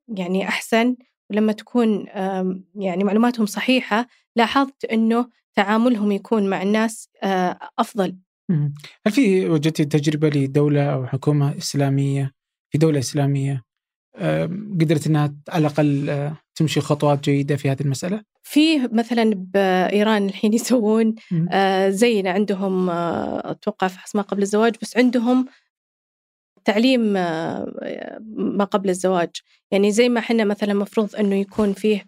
[0.08, 0.96] يعني أحسن
[1.30, 2.06] ولما تكون
[2.74, 4.06] يعني معلوماتهم صحيحة
[4.36, 7.08] لاحظت أنه تعاملهم يكون مع الناس
[7.78, 8.16] أفضل.
[9.06, 12.32] هل في وجدتي تجربة لدولة أو حكومة إسلامية
[12.72, 13.64] في دولة إسلامية
[14.80, 20.54] قدرت أنها على الأقل آه، تمشي خطوات جيدة في هذه المسألة؟ في مثلا بإيران الحين
[20.58, 21.14] يسوون
[21.50, 25.46] آه، زينا عندهم آه، أتوقع فحص ما قبل الزواج بس عندهم
[26.64, 27.00] تعليم
[28.32, 29.30] ما قبل الزواج
[29.70, 32.04] يعني زي ما إحنا مثلا مفروض أنه يكون فيه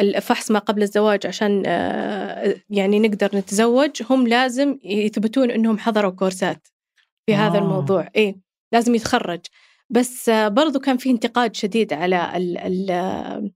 [0.00, 6.68] الفحص ما قبل الزواج عشان آه، يعني نقدر نتزوج هم لازم يثبتون إنهم حضروا كورسات
[7.26, 7.36] في آه.
[7.36, 8.36] هذا الموضوع إيه
[8.72, 9.40] لازم يتخرج
[9.90, 13.52] بس برضو كان في انتقاد شديد على ال ال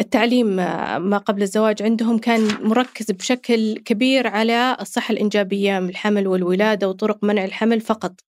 [0.00, 0.46] التعليم
[1.10, 7.24] ما قبل الزواج عندهم كان مركز بشكل كبير على الصحة الإنجابية من الحمل والولادة وطرق
[7.24, 8.20] منع الحمل فقط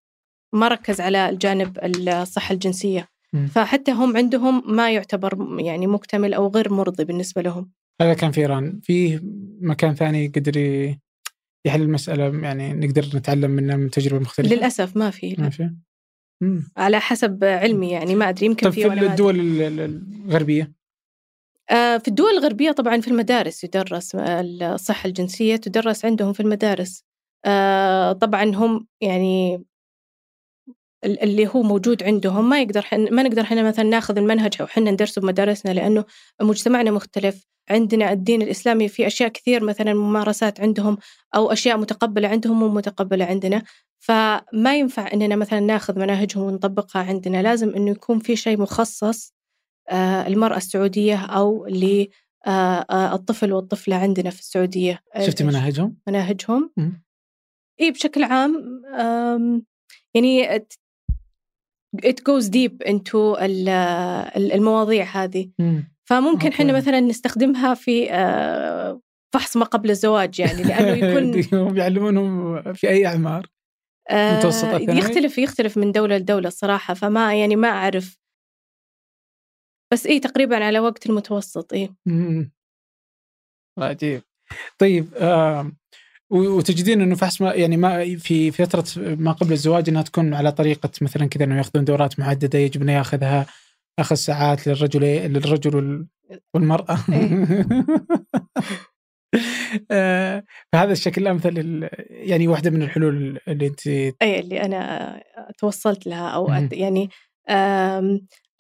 [0.53, 1.78] ما ركز على الجانب
[2.09, 3.09] الصحة الجنسية.
[3.32, 3.47] مم.
[3.47, 7.70] فحتى هم عندهم ما يعتبر يعني مكتمل أو غير مرضي بالنسبة لهم.
[8.01, 8.80] هذا كان في إيران.
[8.82, 9.20] في
[9.61, 10.57] مكان ثاني قدر
[11.64, 15.34] يحل المسألة يعني نقدر نتعلم منه من تجربة مختلفة؟ للأسف ما في.
[15.38, 15.70] ما في؟
[16.41, 16.72] مم.
[16.76, 19.07] على حسب علمي يعني ما أدري يمكن طيب في.
[19.07, 20.72] الدول ال- ال- الغربية
[21.70, 27.05] آه، في الدول الغربية طبعا في المدارس يدرس الصحة الجنسية تدرس عندهم في المدارس
[27.45, 29.64] آه، طبعا هم يعني
[31.05, 34.90] اللي هو موجود عندهم ما يقدر حن ما نقدر إحنا مثلا ناخذ المنهج أو إحنا
[34.90, 36.05] ندرسه بمدارسنا لأنه
[36.42, 37.46] مجتمعنا مختلف.
[37.70, 40.98] عندنا الدين الإسلامي في أشياء كثير مثلا ممارسات عندهم
[41.34, 43.62] أو أشياء متقبلة عندهم ومو متقبلة عندنا.
[43.98, 47.42] فما ينفع إننا مثلا ناخذ مناهجهم ونطبقها عندنا.
[47.42, 49.34] لازم إنه يكون في شيء مخصص
[49.88, 55.01] آه، المراه السعودية أو للطفل والطفلة عندنا في السعودية.
[55.26, 56.70] شفتي مناهجهم؟ مناهجهم.
[57.80, 58.82] إي بشكل عام
[60.14, 60.64] يعني
[61.97, 63.68] it, goes deep into ال-
[64.36, 65.93] ال- المواضيع هذه مم.
[66.09, 66.49] فممكن.
[66.49, 69.01] إحنا مثلا نستخدمها في آه،
[69.34, 73.47] فحص ما قبل الزواج يعني لأنه يكون هم يعلمونهم في أي أعمار
[74.11, 78.18] آه، متوسط الثانوي؟ يختلف يختلف من دولة لدولة الصراحة فما يعني ما أعرف
[79.93, 81.95] بس اي تقريبا على وقت المتوسط اي.
[83.78, 84.22] عجيب
[84.78, 85.72] طيب آه
[86.30, 90.90] وتجدين إنه فحص ما يعني ما في فترة ما قبل الزواج إنها تكون على طريقة
[91.00, 93.46] مثلا كذا إنه يأخذون دورات محددة يجب إنه يأخذها
[93.98, 96.06] اخذ ساعات للرجل للرجل وال-
[96.54, 96.98] والمرأة.
[97.12, 97.46] إيه.
[99.90, 105.22] آه، فهذا الشكل الأمثل يعني واحدة من الحلول اللي أنت اي اللي أنا
[105.58, 107.10] توصلت لها أو يعني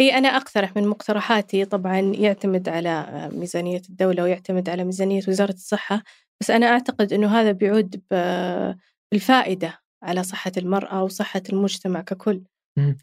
[0.00, 6.02] اي أنا أقترح من مقترحاتي طبعا يعتمد على ميزانية الدولة ويعتمد على ميزانية وزارة الصحة.
[6.40, 8.74] بس أنا أعتقد إنه هذا بيعود ب-
[9.12, 12.42] بالفائدة على صحة المرأة وصحة المجتمع ككل.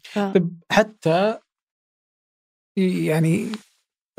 [0.04, 0.18] ف...
[0.18, 1.38] طيب حتى
[2.76, 3.46] يعني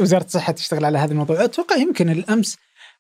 [0.02, 1.44] وزارة الصحة تشتغل على هذا الموضوع.
[1.44, 2.58] أتوقع يمكن الأمس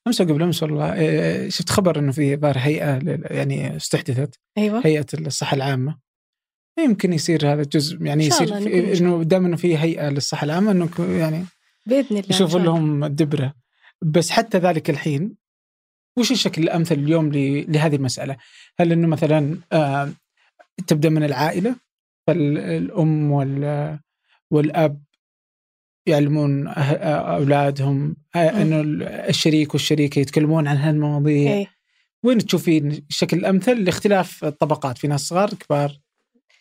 [0.07, 2.99] أمس قبل أمس والله آه، شفت خبر إنه في ظهر هيئة
[3.35, 4.81] يعني استحدثت أيوه.
[4.85, 5.99] هيئة الصحة العامة.
[6.79, 8.57] يمكن يصير هذا جزء يعني يصير
[8.97, 11.45] إنه دام إنه في هيئة للصحة العامة إنه يعني
[11.85, 12.59] بإذن الله يشوفوا.
[12.59, 13.53] لهم الدبره
[14.01, 15.35] بس حتى ذلك الحين
[16.17, 17.31] وش الشكل الأمثل اليوم
[17.67, 18.37] لهذه المسألة؟
[18.79, 20.13] هل إنه مثلا آه،
[20.87, 21.75] تبدأ من العائلة
[22.27, 23.99] فالام وال
[24.51, 25.03] والأب
[26.07, 28.81] يعلمون أه- أولادهم آه، إنه
[29.29, 31.67] الشريك والشريكة يتكلمون عن هالمواضيع إيه.
[32.23, 35.99] وين تشوفين الشكل الأمثل لاختلاف الطبقات في ناس صغار كبار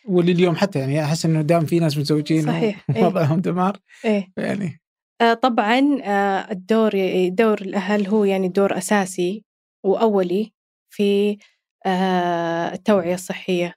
[0.09, 3.03] واللي اليوم حتى يعني أحس إنه دام في ناس متزوجين صحيح، إيه.
[3.03, 4.33] ووضعهم دمار إيه.
[4.37, 4.81] يعني
[5.23, 6.93] طبعا آه، الدور
[7.29, 9.45] دور الأهل هو يعني دور أساسي
[9.85, 10.53] وأولي
[10.91, 11.39] في
[11.87, 13.75] آه، التوعية الصحية.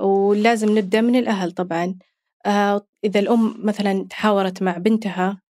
[0.00, 1.94] ولازم نبدأ من الأهل طبعا.
[2.46, 5.40] آه، إذا الأم مثلا تحاورت مع بنتها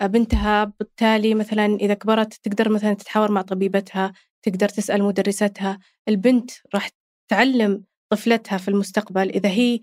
[0.00, 4.12] آه، بنتها بالتالي مثلا إذا كبرت تقدر مثلا تتحاور مع طبيبتها
[4.42, 5.78] تقدر تسأل مدرستها.
[6.08, 6.90] البنت راح
[7.30, 9.80] تعلم طفلتها في المستقبل إذا هي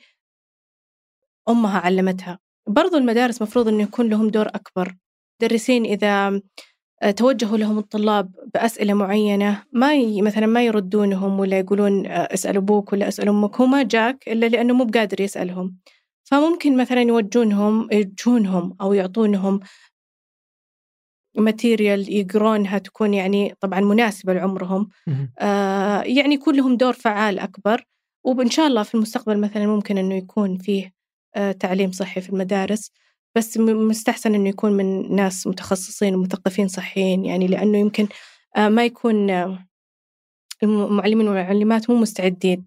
[1.50, 2.40] أمها علمتها.
[2.70, 4.96] برضو المدارس مفروض أنه يكون لهم دور أكبر.
[5.42, 6.42] مدرسين إذا
[7.02, 10.22] آه، توجهوا لهم الطلاب بأسئلة معينة ما ي...
[10.22, 14.46] مثلا ما يردونهم ولا يقولون آه، اسأل أبوك ولا اسأل أمك هو ما جاك إلا
[14.46, 15.78] لأنه مو بقادر يسألهم.
[16.24, 19.60] فممكن مثلا يوجونهم يوجهونهم أو يعطونهم
[21.38, 24.90] ماتيريال يقرونها تكون يعني طبعا مناسبة لعمرهم.
[25.40, 27.86] آه، يعني يكون لهم دور فعال أكبر.
[28.24, 30.99] وإن شاء الله في المستقبل مثلا ممكن أنه يكون فيه
[31.60, 32.92] تعليم صحي في المدارس
[33.36, 38.08] بس مستحسن أنه يكون من ناس متخصصين ومثقفين صحيين يعني لأنه يمكن
[38.58, 39.66] آه، ما يكون آه،
[40.64, 42.66] المعلمين والمعلمات مو مستعدين.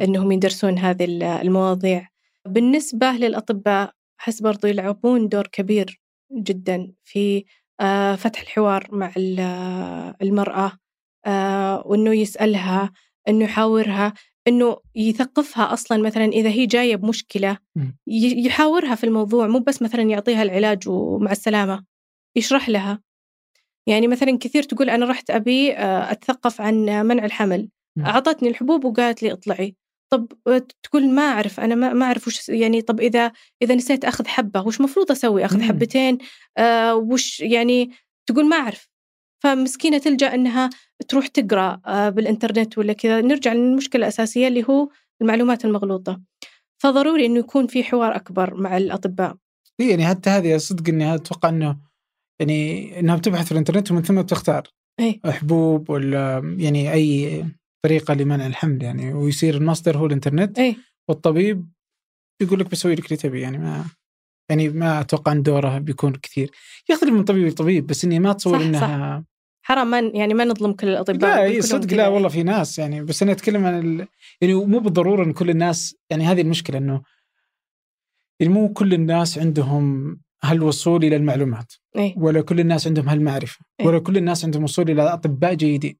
[0.00, 2.08] أنهم يدرسون هذه ال- المواضيع
[2.46, 6.00] بالنسبة للأطباء أحس برضو يلعبون دور كبير
[6.32, 7.44] جدا في
[7.80, 10.72] آه، فتح الحوار مع ال- آه، المرأة
[11.26, 12.92] آه، وأنه يسألها
[13.28, 14.14] أنه يحاورها
[14.48, 16.66] أنه يثقفها أصلا مثلا إذا هي
[17.76, 17.96] مم.
[18.06, 21.84] ي- يحاورها في الموضوع مو بس مثلا يعطيها العلاج ومع السلامة
[22.36, 23.02] يشرح لها.
[23.86, 26.74] يعني مثلا كثير تقول أنا رحت أبي آه، أتثقف عن
[27.06, 27.68] منع الحمل.
[27.96, 28.04] مم.
[28.04, 29.76] أعطتني الحبوب وقالت لي اطلعي.
[30.12, 33.32] طب آه، تقول ما أعرف أنا ما أعرف وش يعني طب إذا
[33.62, 35.64] إذا نسيت أخذ حبة وش مفروض أسوي؟ أخذ مم.
[35.68, 36.18] حبتين؟
[36.58, 37.90] آه وش يعني؟
[38.26, 38.88] تقول ما أعرف.
[39.44, 40.70] فمسكينة تلجأ أنها
[41.08, 43.20] تروح تقرأ آه بالإنترنت ولا كذا.
[43.20, 44.88] نرجع للمشكلة الأساسية اللي هو
[45.22, 46.20] المعلومات المغلوطة.
[46.82, 49.36] فضروري أنه يكون في حوار أكبر مع الأطباء.
[49.80, 51.78] إيه يعني حتى هذه صدق إني أتوقع إنه
[52.40, 54.68] يعني إنها بتبحث في الإنترنت ومن ثم بتختار
[55.00, 57.44] اي حبوب ولا يعني أي
[57.84, 59.14] طريقة لمنع الحمل يعني.
[59.14, 60.76] ويصير المصدر هو الإنترنت اي
[61.08, 61.68] والطبيب
[62.42, 63.84] يقول لك بسوي لك اللي تبي يعني ما
[64.50, 66.50] يعني ما أتوقع إن دوره بيكون كثير.
[66.90, 69.22] يختلف من طبيب لطبيب بس إني ما أتصور صح، صح.
[69.66, 72.08] حرام ما يعني ما نظلم كل الأطباء لا اي صدق لا.
[72.08, 74.06] والله في ناس يعني بس أنا أتكلم عن ال...
[74.40, 77.02] يعني مو بالضرورة إن كل الناس يعني هذه المشكلة إنه
[78.40, 83.86] يعني مو كل الناس عندهم هالوصول إلى المعلومات اي ولا كل الناس عندهم هالمعرفة إيه.
[83.86, 85.96] ولا كل الناس عندهم وصول إلى أطباء جيدين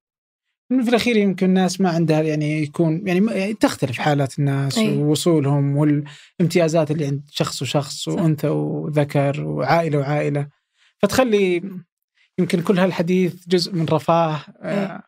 [0.69, 4.99] في الأخير يمكن الناس ما عندها يعني يكون يعني, يعني تختلف حالات الناس إيه.
[4.99, 8.13] ووصولهم والامتيازات اللي عند شخص وشخص صح.
[8.13, 10.49] وأنثى وذكر وعائلة وعائلة
[10.99, 11.63] فتخلي
[12.39, 15.03] يمكن كل هالحديث جزء من رفاه آه،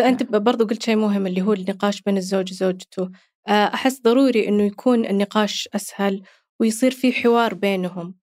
[0.00, 3.10] انت برضو قلت شيء مهم اللي هو النقاش بين الزوج وزوجته.
[3.48, 6.22] آه، أحس ضروري إنه يكون النقاش أسهل
[6.60, 8.14] ويصير في حوار بينهم.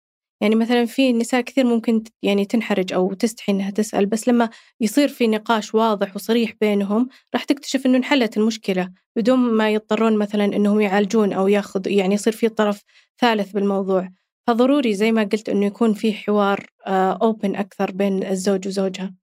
[0.41, 4.49] يعني مثلا في نساء كثير ممكن يعني تنحرج أو تستحي إنها تسأل بس لما
[4.81, 10.45] يصير في نقاش واضح وصريح بينهم راح تكتشف إنه انحلت المشكلة بدون ما يضطرون مثلا
[10.45, 12.83] إنهم يعالجون أو ياخذ يعني يصير في طرف
[13.21, 14.09] ثالث بالموضوع.
[14.47, 19.13] فضروري زي ما قلت إنه يكون في حوار open أكثر بين الزوج وزوجها.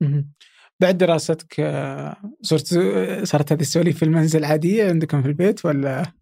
[0.80, 2.66] بعد دراستك آه، صرت
[3.22, 6.12] صارت هذه السواليف في المنزل عاديه عندكم في البيت ولا؟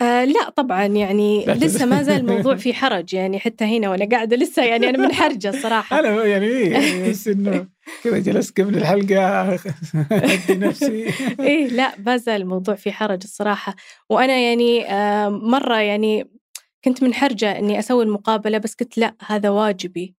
[0.00, 4.36] آه لا طبعا يعني لسه ما زال الموضوع في حرج يعني حتى هنا وأنا قاعدة
[4.36, 7.66] لسه يعني أنا منحرجة الصراحه أنا يعني إيه، بس إنه
[8.04, 9.58] كذا جلست قبل الحلقة
[10.66, 11.06] نفسي.
[11.40, 13.74] إيه لا ما زال الموضوع في حرج الصراحة.
[14.10, 16.37] وأنا يعني آه مرة يعني
[16.84, 20.14] كنت منحرجة إني أسوي المقابلة بس قلت لا هذا واجبي.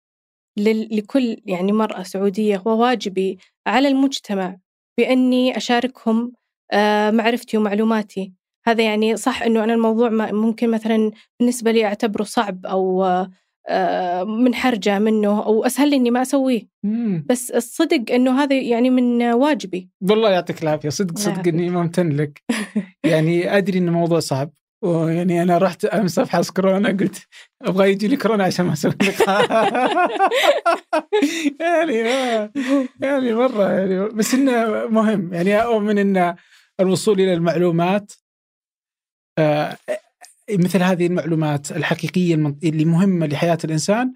[0.58, 3.38] لكل يعني مرأة سعودية هو واجبي
[3.68, 4.58] على المجتمع
[4.98, 6.32] بأني أشاركهم
[6.72, 8.34] آه معرفتي ومعلوماتي.
[8.68, 13.06] هذا يعني صح إنه أنا الموضوع ممكن مثلا بالنسبة لي أعتبره صعب أو
[13.70, 16.68] آه، منحرجة منه أو أسهل لي إني ما أسويه.
[16.84, 17.26] مم.
[17.30, 19.90] بس الصدق إنه هذا يعني من واجبي.
[20.10, 20.90] والله يعطيك العافية.
[20.90, 21.48] صدق صدق.
[21.48, 22.44] إني ممتن لك
[23.12, 24.52] يعني أدري إن الموضوع صعب.
[24.82, 27.28] ويعني أنا رحت امس افحص كورونا قلت
[27.62, 28.94] أبغى يجي لي كورونا عشان ما أسوي
[31.60, 31.96] يعني
[33.02, 35.34] يعني مرة يعني بس إنه مهم.
[35.34, 36.36] يعني أؤمن إن
[36.80, 38.14] الوصول إلى المعلومات
[39.38, 39.78] آه،
[40.52, 44.14] مثل هذه المعلومات الحقيقية اللي مهمة لحياة الإنسان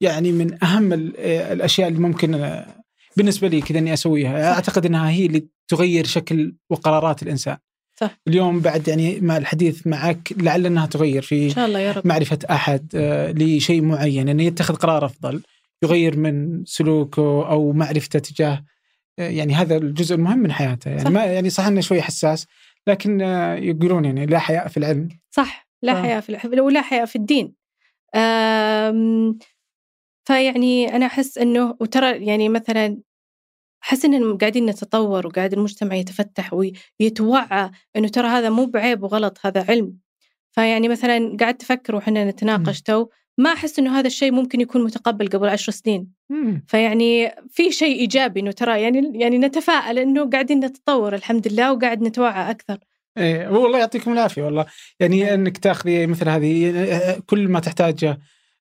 [0.00, 1.16] يعني من أهم ال-
[1.52, 2.66] الأشياء اللي ممكن آه،
[3.16, 4.52] بالنسبة لي كذا إني أسويها.
[4.54, 7.56] أعتقد إنها هي اللي تغير شكل وقرارات الإنسان.
[8.00, 8.20] صح.
[8.28, 12.06] اليوم بعد يعني مع الحديث معك لعل أنها تغير في إن شاء الله يا رب
[12.06, 15.42] معرفة أحد آه، لشيء معين أنه يتخذ قرار أفضل
[15.82, 18.64] يغير من سلوكه أو معرفته تجاه
[19.18, 21.10] آه، يعني هذا الجزء المهم من حياته يعني صح.
[21.10, 22.46] ما يعني صح إنه شوي حساس
[22.86, 26.02] لكن آه، يقولون يعني لا حياء في العلم صح لا آه.
[26.02, 27.54] حياء في الحفل ولا حياء في الدين
[28.14, 29.38] أم،
[30.24, 32.98] فيعني أنا أحس إنه وترى يعني مثلا
[33.84, 36.54] أحس إن قاعدين نتطور وقاعد المجتمع يتفتح
[37.00, 39.96] ويتوعى إنه ترى هذا مو بعيب وغلط هذا علم.
[40.50, 43.06] فيعني مثلا قاعد تفكر وحنا نتناقش تو
[43.38, 46.08] ما أحس إنه هذا الشيء ممكن يكون متقبل قبل عشر سنين.
[46.66, 52.02] فيعني في شيء إيجابي إنه ترى يعني يعني نتفائل إنه قاعدين نتطور الحمد لله وقاعد
[52.02, 52.78] نتوعى أكثر.
[53.18, 54.66] إيه والله يعطيكم العافية والله.
[55.00, 58.18] يعني إنك تاخذي مثل هذه آه، كل ما تحتاجه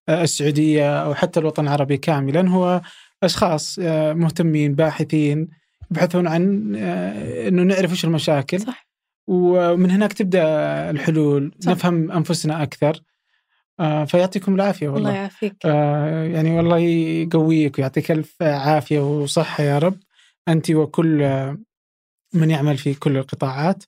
[0.10, 2.82] آه، السعودية أو حتى الوطن العربي كاملا هو
[3.24, 5.50] أشخاص آه، مهتمين باحثين
[5.92, 8.60] يبحثون عن آه، إنه نعرف وش المشاكل.
[8.60, 8.88] صح.
[9.28, 10.44] ومن هناك تبدأ
[10.90, 11.72] الحلول صح.
[11.72, 13.02] نفهم أنفسنا أكثر.
[13.80, 15.56] آه، فيعطيكم العافية الله والله يعافيك.
[15.66, 19.98] آه، يعني والله يقويك ويعطيك ألف عافية وصحة يا رب.
[20.48, 21.18] أنت وكل
[22.34, 23.84] من يعمل في كل القطاعات.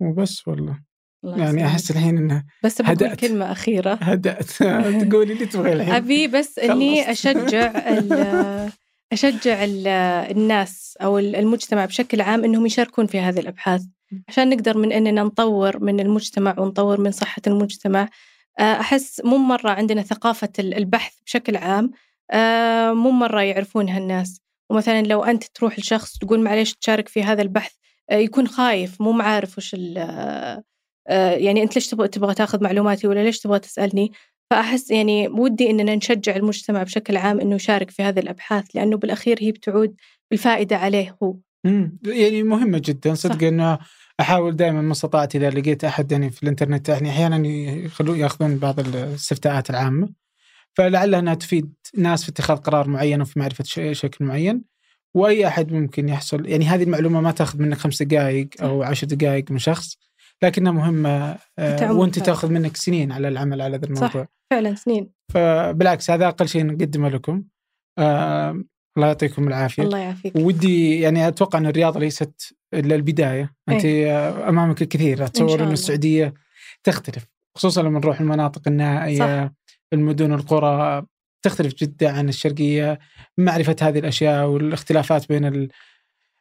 [0.00, 0.72] وبس والله.
[0.72, 0.87] الله
[1.24, 1.66] يعني.
[1.66, 3.20] أحس الحين إنه بس بقول هدأت.
[3.20, 3.94] كلمة أخيرة.
[4.02, 4.50] هدأت.
[5.08, 5.94] تقولي اللي تبغي الحين.
[5.94, 7.10] أبي بس إني.
[7.10, 7.72] أشجع
[9.12, 9.86] أشجع ال-
[10.36, 13.82] الناس أو المجتمع بشكل عام إنهم يشاركون في هذه الأبحاث.
[14.28, 18.08] عشان نقدر من إننا نطور من المجتمع ونطور من صحة المجتمع.
[18.58, 21.90] آه، أحس مو مرة عندنا ثقافة ال- البحث بشكل عام.
[22.30, 24.40] آه، مو مرة يعرفونها الناس
[24.70, 27.72] ومثلا لو أنت تروح لشخص تقول معليش تشارك في هذا البحث
[28.10, 29.76] آه، يكون خايف مو معارف وش
[31.08, 34.12] يعني أنت ليش تبغى تبغى تاخذ معلوماتي ولا ليش تبغى تسألني؟
[34.50, 39.38] فأحس يعني ودي إننا نشجع المجتمع بشكل عام إنه يشارك في هذه الأبحاث لأنه بالأخير
[39.40, 39.94] هي بتعود
[40.30, 41.36] بالفائدة عليه هو.
[41.64, 41.98] مم.
[42.06, 43.14] يعني مهمة جدا.
[43.14, 43.46] صدق.
[43.46, 43.78] إنه
[44.20, 48.80] أحاول دائما ما استطعت إذا لقيت أحد يعني في الإنترنت يعني أحيانا يخلو يأخذون بعض
[48.80, 50.08] الاستفتاءات العامة.
[50.74, 54.62] فلعلها أنها تفيد ناس في اتخاذ قرار معين وفي معرفة شكل معين.
[55.14, 59.50] وأي أحد ممكن يحصل يعني هذه المعلومة ما تأخذ منك خمس دقائق أو عشر دقائق
[59.50, 60.07] من شخص.
[60.42, 62.18] لكنها مهمة آه، وأنت.
[62.18, 64.28] تأخذ منك سنين على العمل على هذا الموضوع.
[64.50, 65.10] فعلا سنين.
[65.34, 67.44] فبالعكس هذا أقل شيء نقدمه لكم.
[67.98, 68.50] آه
[68.96, 69.82] الله يعطيكم العافية.
[69.82, 70.36] الله يعافيك.
[70.36, 73.54] ودي يعني أتوقع أن الرياضه ليست إلا البداية.
[73.68, 75.72] أنت آه، أمامك الكثير اتصور ان.
[75.72, 76.34] السعودية
[76.84, 77.26] تختلف
[77.56, 79.52] خصوصا لما نروح المناطق النائية صح.
[79.92, 81.06] المدن القرى
[81.44, 82.98] تختلف جدا عن الشرقية.
[83.38, 85.68] معرفة هذه الأشياء والإختلافات بين ال-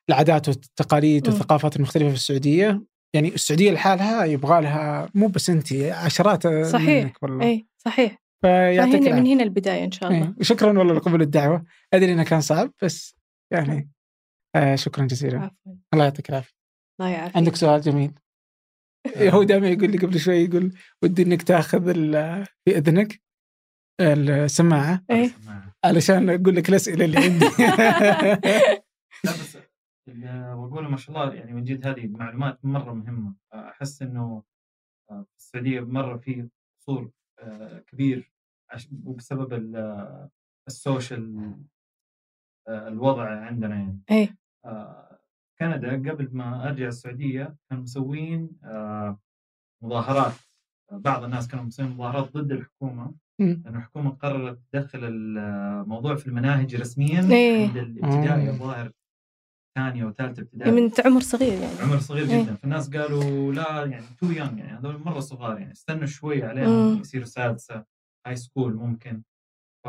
[0.10, 1.28] العادات والتقاليد.
[1.28, 2.82] والثقافات المختلفة في السعودية.
[3.18, 7.03] يعني السعودية لحالها يبغى لها مو بس انت عشرات صحيح.
[7.03, 7.45] منك والله.
[7.45, 8.18] إي صحيح.
[8.41, 10.22] فيعطيك فهنا من هنا البداية إن شاء الله.
[10.26, 10.34] إيه.
[10.41, 11.65] شكرا والله لقبول الدعوة.
[11.93, 13.15] أدري إنه كان صعب بس
[13.53, 13.89] يعني
[14.55, 15.39] آه شكرا جزيلا.
[15.39, 15.74] عفوا.
[15.93, 16.53] الله يعطيك العافية.
[16.99, 17.38] الله يعافيك.
[17.38, 18.11] عندك سؤال جميل؟
[19.18, 23.22] هو دائما يقول لي قبل شوي يقول ودي إنك تأخذ ال- في إذنك
[24.01, 25.03] السماعة.
[25.11, 25.32] إيه
[25.86, 27.45] علشان أقول لك الأسئلة اللي عندي.
[30.10, 34.43] وأقول ما شاء الله يعني من جد هذه معلومات مرة مهمة أحس إنه
[35.12, 36.49] آه، في السعودية مرة في
[36.82, 38.32] قصور آه، كبير
[39.05, 40.30] وبسبب ال-
[40.68, 41.53] السوشيال
[42.68, 43.99] آه، الوضع عندنا يعني
[44.66, 45.20] آه،
[45.60, 48.49] كندا قبل ما أرجع السعودية كانوا مسوين
[49.84, 50.34] مظاهرات
[50.91, 53.14] بعض الناس كانوا مسوين مظاهرات ضد الحكومة.
[53.39, 57.68] لأن الحكومة قررت تدخل الموضوع في المناهج رسميا إيه.
[57.68, 58.49] عند الابتدائي.
[58.49, 58.91] الظاهر
[59.78, 60.71] ثانية وثالثة ابتدائي.
[60.71, 61.80] من عمر صغير يعني.
[61.82, 62.43] عمر صغير إيه.
[62.43, 62.55] جدا.
[62.55, 66.99] فالناس قالوا لا يعني تو يونغ يعني هذول مرة صغار يعني استنوا شوي عليهم.
[67.01, 67.84] يصيروا سادسة
[68.28, 69.21] high school ممكن.
[69.84, 69.88] ف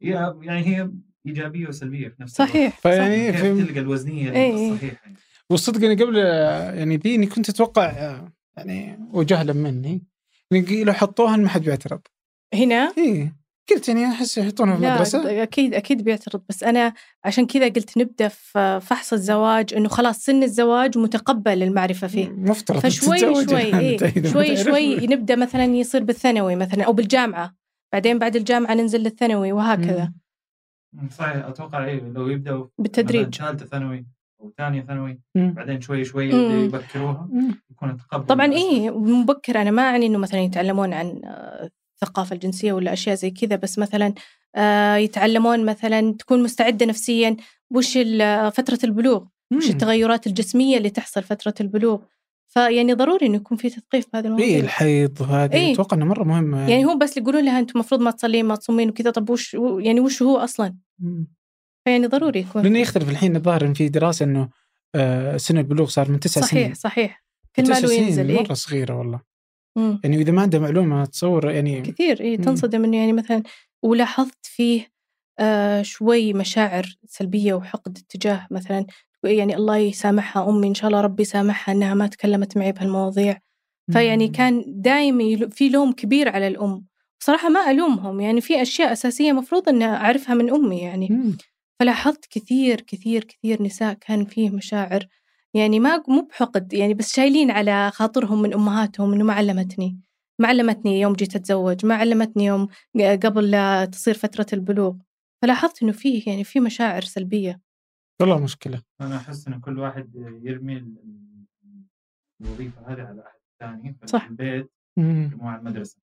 [0.00, 0.90] يعني هي
[1.26, 2.52] إيجابية وسلبية في نفس الوقت.
[2.52, 4.72] صحيح فيعني كيف في تلقى الوزنية إيه.
[4.72, 5.16] الصحيحة يعني.
[5.50, 6.16] والصدق إني قبل
[6.78, 8.18] يعني ذي اني كنت أتوقع
[8.56, 10.02] يعني وجهلا مني
[10.52, 12.00] إن لو حطوها ما حد بيعترض.
[12.54, 13.32] هنا؟ اي
[13.70, 16.92] قلت يعني أحس يحطونها في لا المدرسة أكيد أكيد بيعترض بس أنا
[17.24, 22.78] عشان كذا قلت نبدأ في فحص الزواج إنه خلاص سن الزواج متقبل المعرفة فيه مفترض
[22.78, 23.98] فشوي شوي إيه
[24.32, 24.56] شوي.
[24.56, 27.54] شوي نبدأ مثلا يصير بالثانوي مثلا أو بالجامعة
[27.92, 30.12] بعدين بعد الجامعة ننزل للثانوي وهكذا
[30.92, 31.08] مم.
[31.08, 34.06] صحيح أتوقع إيه لو يبدأوا بالتدريج ثالثة ثانوي
[34.40, 35.20] أو ثانية ثانوي.
[35.34, 37.28] بعدين شوي شوي يبكروها.
[37.70, 38.52] يكون التقبل طبعا.
[38.52, 41.20] إيه مبكر أنا ما أعني إنه مثلا يتعلمون عن
[42.02, 44.14] الثقافة الجنسية ولا أشياء زي كذا بس مثلا
[44.56, 47.36] آه، يتعلمون مثلا تكون مستعدة نفسيا.
[47.70, 47.98] وش
[48.52, 49.70] فترة البلوغ؟ وش.
[49.70, 51.98] التغيرات الجسمية اللي تحصل فترة البلوغ؟
[52.48, 54.58] فيعني ضروري انه يكون في تثقيف بهذه اي المواضيع.
[54.58, 55.72] الحيض وهذه إيه.
[55.74, 56.84] أتوقع انه مرة مهمة يعني.
[56.84, 60.22] هو بس يقولون لها أنتم المفروض ما تصلين ما تصومين وكذا طب وش يعني وش
[60.22, 60.74] هو أصلا.
[61.84, 64.48] فيعني ضروري يكون لأنه يختلف الحين الظاهر إن في دراسة إنه
[64.94, 66.74] آه، سن البلوغ صار من تسع صحيح سنين.
[66.74, 67.24] صحيح.
[67.56, 69.20] كل تسع ما له سنين ينزل إيه؟ مرة صغيرة والله.
[69.78, 70.00] مم.
[70.04, 72.44] يعني إذا ما عنده معلومة تصور يعني كثير إيه مم.
[72.44, 73.42] تنصدم إنه يعني مثلا
[73.82, 74.86] ولاحظت فيه
[75.38, 78.86] آه شوي مشاعر سلبية وحقد تجاه مثلا
[79.24, 83.38] يعني الله يسامحها أمي إن شاء الله ربي يسامحها إنها ما تكلمت معي بهالمواضيع
[83.92, 84.28] فيعني.
[84.28, 86.86] كان دائما في لوم كبير على الأم
[87.20, 91.36] صراحة ما ألومهم يعني في أشياء أساسية مفروض ان أعرفها من أمي يعني مم.
[91.80, 95.06] فلاحظت كثير كثير كثير نساء كان فيه مشاعر
[95.54, 100.00] يعني ما مو بحقد يعني بس شايلين على خاطرهم من أمهاتهم إنه ما علمتني
[100.40, 102.68] ما علمتني يوم جيت أتزوج ما علمتني يوم
[103.24, 104.96] قبل لا تصير فترة البلوغ.
[105.42, 107.60] فلاحظت إنه فيه يعني في مشاعر سلبية.
[108.20, 108.82] والله مشكلة.
[109.00, 110.94] أنا أحس إن كل واحد يرمي ال-
[112.40, 114.24] الوظيفة هذه على أحد ثاني صح.
[114.24, 115.30] البيت مم.
[115.40, 115.96] مع المدرسة.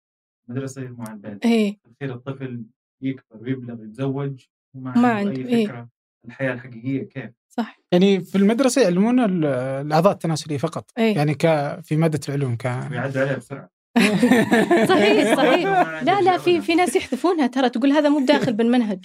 [0.49, 1.45] المدرسة مع البيت.
[1.47, 1.78] إيه.
[2.03, 2.64] الطفل
[3.03, 5.66] يكبر ويبلغ يتزوج وما ما عنده أي إيه.
[5.66, 5.88] فكرة.
[6.24, 7.78] الحياة الحقيقية كيف؟ صح.
[7.92, 9.44] يعني في المدرسة يعلمون ال-
[9.86, 10.90] الأعضاء التناسلية فقط.
[10.98, 11.16] إيه.
[11.16, 11.46] يعني ك
[11.82, 13.68] في مادة العلوم ك عليها بسرعة.
[14.88, 15.66] صحيح صحيح.
[16.03, 16.61] لا لا في.
[16.61, 19.05] في ناس يحذفونها ترى تقول هذا مو داخل بالمنهج.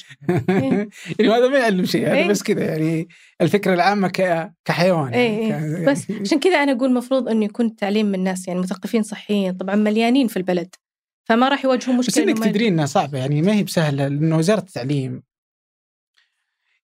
[0.50, 0.90] يعني
[1.20, 2.28] هذا ما يعلم شيء هذا إيه.
[2.28, 3.08] بس كذا يعني
[3.42, 4.52] الفكرة العامة ك...
[4.66, 8.48] كحيوان يعني إيه ك- بس عشان كذا أنا أقول المفروض انه يكون التعليم من الناس
[8.48, 10.76] يعني مثقفين صحيين طبعا مليانين في البلد.
[11.30, 14.08] فما راح يواجهوا بس مشكلة إنك إنه ما- تدري إنها صعبة يعني ما هي بسهلة
[14.08, 15.24] لأنه وزارة التعليم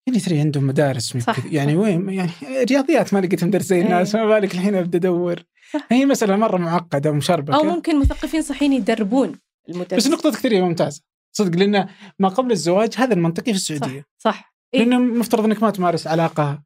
[0.08, 1.80] يعني ترى عندهم مدارس صح، يعني صح.
[1.80, 2.32] وين يعني
[2.70, 5.44] رياضيات ما لقيت مدرس زي الناس ما بالك الحين أبدأ أدور
[5.74, 5.88] صح.
[5.92, 9.40] هي مسألة مرة معقدة ومشربكة أو ممكن مثقفين صحيين يدربون
[9.70, 11.02] المدرس بس نقطة كثير ممتازة
[11.32, 11.90] صدق لأن
[12.20, 16.08] ما قبل الزواج هذا المنطقي في السعودية صح صح إيه؟ لأنه مفترض إنك ما تمارس
[16.08, 16.64] علاقة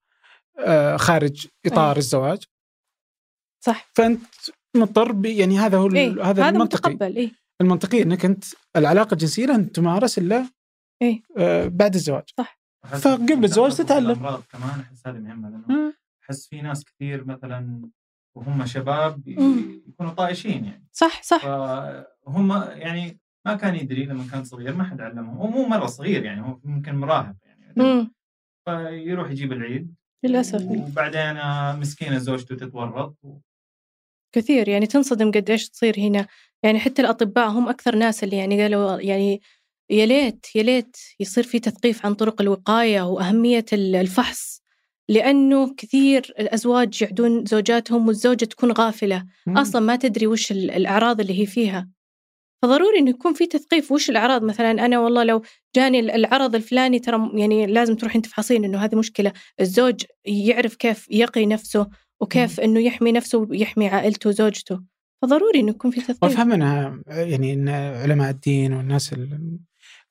[0.60, 1.98] آه، خارج إطار إيه.
[1.98, 2.44] الزواج
[3.66, 4.22] صح فأنت
[4.76, 7.32] مضطر يعني هذا هو إيه؟ هذا, هذا المنطقي متقبل إيه؟
[7.62, 10.46] المنطقي إنك أنت العلاقة الجنسية لن تمارس إلا
[11.02, 11.22] إيه.
[11.38, 12.57] آه، بعد الزواج أحس
[12.96, 14.16] فقبل الزواج تتعلم.
[14.16, 17.90] كمان؟ أحس هذه مهمة لأنه أحس في ناس كثير مثلا
[18.36, 19.28] وهم شباب.
[19.88, 20.88] يكونوا طايشين يعني.
[20.92, 21.42] صح صح.
[22.26, 26.26] فهم يعني ما كان يدري لما كان صغير ما حد علمه هو مو مرة صغير
[26.26, 27.74] يعني هو ممكن مراهق يعني.
[27.78, 28.12] مم.
[28.66, 29.96] فيروح يجيب العيد.
[30.24, 30.62] للأسف.
[30.62, 31.38] وبعدين
[31.80, 33.16] مسكينه زوجته تتورط
[34.36, 36.28] كثير يعني تنصدم قد إيش تصير هنا.
[36.64, 39.42] يعني حتى الأطباء هم أكثر ناس اللي يعني قالوا يعني
[39.90, 44.62] يا ليت يا ليت يصير في تثقيف عن طرق الوقاية وأهمية الفحص
[45.10, 49.26] لأنه كثير الأزواج يعدون زوجاتهم والزوجة تكون غافلة.
[49.48, 49.58] مم.
[49.58, 51.90] أصلا ما تدري وش ال- الأعراض اللي هي فيها.
[52.62, 54.44] فضروري إنه يكون في تثقيف وش الأعراض.
[54.44, 55.42] مثلا أنا والله لو
[55.76, 59.32] جاني ال- العرض الفلاني ترى يعني لازم تروحين تفحصين إنه هذه مشكلة.
[59.62, 61.88] الزوج يعرف كيف يقي نفسه
[62.20, 64.80] وكيف إنه يحمي نفسه ويحمي عائلته وزوجته.
[65.22, 66.24] فضروري إنه يكون في تثقيف.
[66.24, 69.60] وافهم أنا يعني إن علماء الدين والناس ال-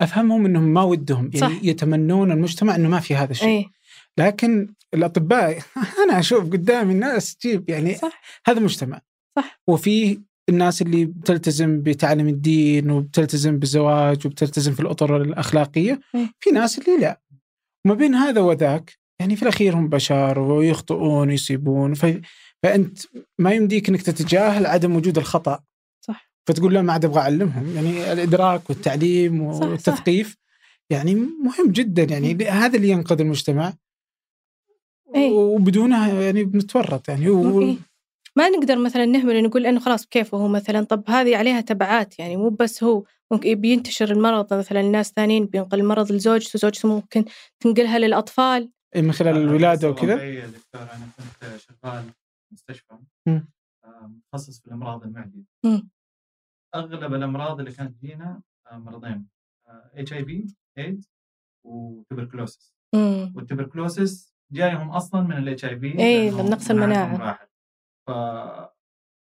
[0.01, 1.65] أفهمهم إنهم ما ودهم يعني صح.
[1.65, 3.49] يتمنون المجتمع إنه ما في هذا الشيء.
[3.49, 3.67] إيه.
[4.19, 5.59] لكن الأطباء
[6.05, 8.23] أنا أشوف قدامي الناس تجيب يعني صح.
[8.47, 9.01] هذا مجتمع.
[9.37, 9.61] صح.
[9.67, 16.31] وفي الناس اللي بتلتزم بتعليم الدين وبتلتزم بالزواج وبتلتزم في الأطر الأخلاقية إيه.
[16.41, 17.21] في ناس اللي لا.
[17.87, 21.95] وما بين هذا وذاك يعني في الأخير هم بشر ويخطئون ويصيبون.
[21.95, 22.21] ف...
[22.63, 22.99] فأنت
[23.39, 25.61] ما يمديك إنك تتجاهل عدم وجود الخطأ.
[26.47, 27.75] فتقول لا ما عاد أبغى أعلمهم.
[27.75, 29.67] يعني الإدراك والتعليم صح، صح.
[29.67, 30.37] والتثقيف
[30.91, 32.03] يعني مهم جدا.
[32.03, 33.73] يعني هذا اللي ينقذ المجتمع.
[35.15, 35.31] إيه.
[35.31, 37.31] وبدونها يعني بنتورط يعني.
[37.31, 37.61] و...
[37.61, 37.77] إيه.
[38.37, 42.37] ما نقدر مثلا نهمل نقول إنه خلاص بكيفه هو مثلا؟ طب هذه عليها تبعات يعني
[42.37, 43.05] مو بس هو.
[43.31, 47.25] ممكن بينتشر المرض مثلا الناس ثانيين بينقل المرض لزوجته زوجته ممكن
[47.61, 48.71] تنقلها للأطفال.
[48.97, 50.25] من خلال الولادة وكذا.
[50.25, 50.83] يا دكتور.
[50.83, 52.95] أنا كنت شغال في مستشفى.
[53.29, 55.43] آه، متخصص في الأمراض المعدية.
[56.75, 59.29] أغلب الأمراض اللي كانت تجينا آه، مرضين
[59.69, 61.11] HIV ايدز
[61.67, 62.75] و tuberculosis
[63.35, 67.39] وال tuberculosis جايهم أصلا من ال HIV إيه، من نقص المناعة.
[68.07, 68.11] ف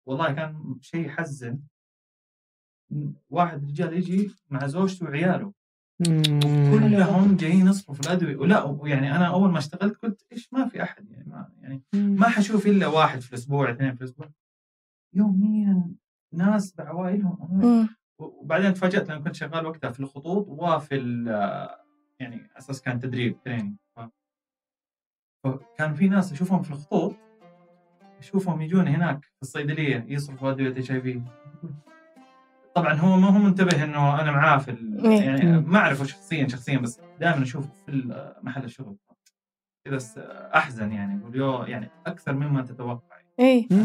[0.08, 1.60] والله كان شيء يحزن.
[3.30, 5.54] واحد رجال يجي مع زوجته وعياله.
[6.72, 8.36] كلهم جايين يصرفوا في الأدوية.
[8.36, 12.30] ولا يعني أنا أول ما اشتغلت قلت إيش ما في أحد يعني ما يعني ما
[12.30, 14.32] حشوف إلا واحد في الأسبوع اثنين في الأسبوع.
[15.14, 15.92] يوميا
[16.34, 17.88] ناس بعوائلهم
[18.20, 21.28] وبعدين تفاجأت لما كنت شغال وقتها في الخطوط وفي ال-
[22.20, 23.76] يعني أساس كان تدريب تريننج
[25.44, 27.16] فكان في ناس أشوفهم في الخطوط
[28.20, 31.22] أشوفهم يجون هناك في الصيدلية يصرفوا ادويه اتش اي في
[32.76, 35.22] طبعا هو ما هو منتبه إنه أنا معاه في ال- إيه.
[35.22, 35.60] يعني.
[35.62, 37.92] ما أعرفه شخصيا شخصيا بس دائما أشوفه في
[38.42, 38.98] محل الشغل.
[39.86, 39.98] كذا
[40.56, 43.18] أحزن يعني يقول يعني أكثر مما تتوقع.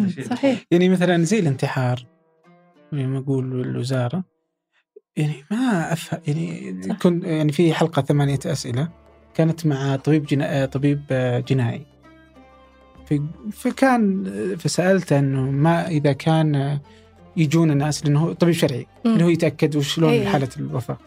[0.09, 0.64] شيء صحيح.
[0.70, 2.07] يعني مثلا زي الانتحار.
[2.93, 4.24] ما يقول الوزاره
[5.16, 6.99] يعني ما أفهم يعني صح.
[6.99, 8.89] كنت يعني في حلقة ثمانية أسئلة
[9.34, 10.66] كانت مع طبيب جنا...
[10.66, 11.03] طبيب
[11.49, 11.87] جنائي
[13.53, 14.24] فكان
[14.59, 16.78] فسالته إنه ما إذا كان
[17.37, 18.87] يجون الناس لأنه هو طبيب شرعي.
[19.07, 20.28] إنه هو يتأكد وشلون إيه.
[20.28, 20.99] حالة الوفاة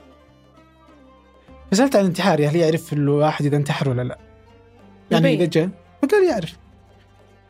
[1.71, 4.17] فسألت عن الانتحار هل يعرف الواحد إذا انتحر ولا لا؟
[5.11, 5.33] يعني.
[5.33, 5.69] إذا جاء
[6.01, 6.57] فقال يعرف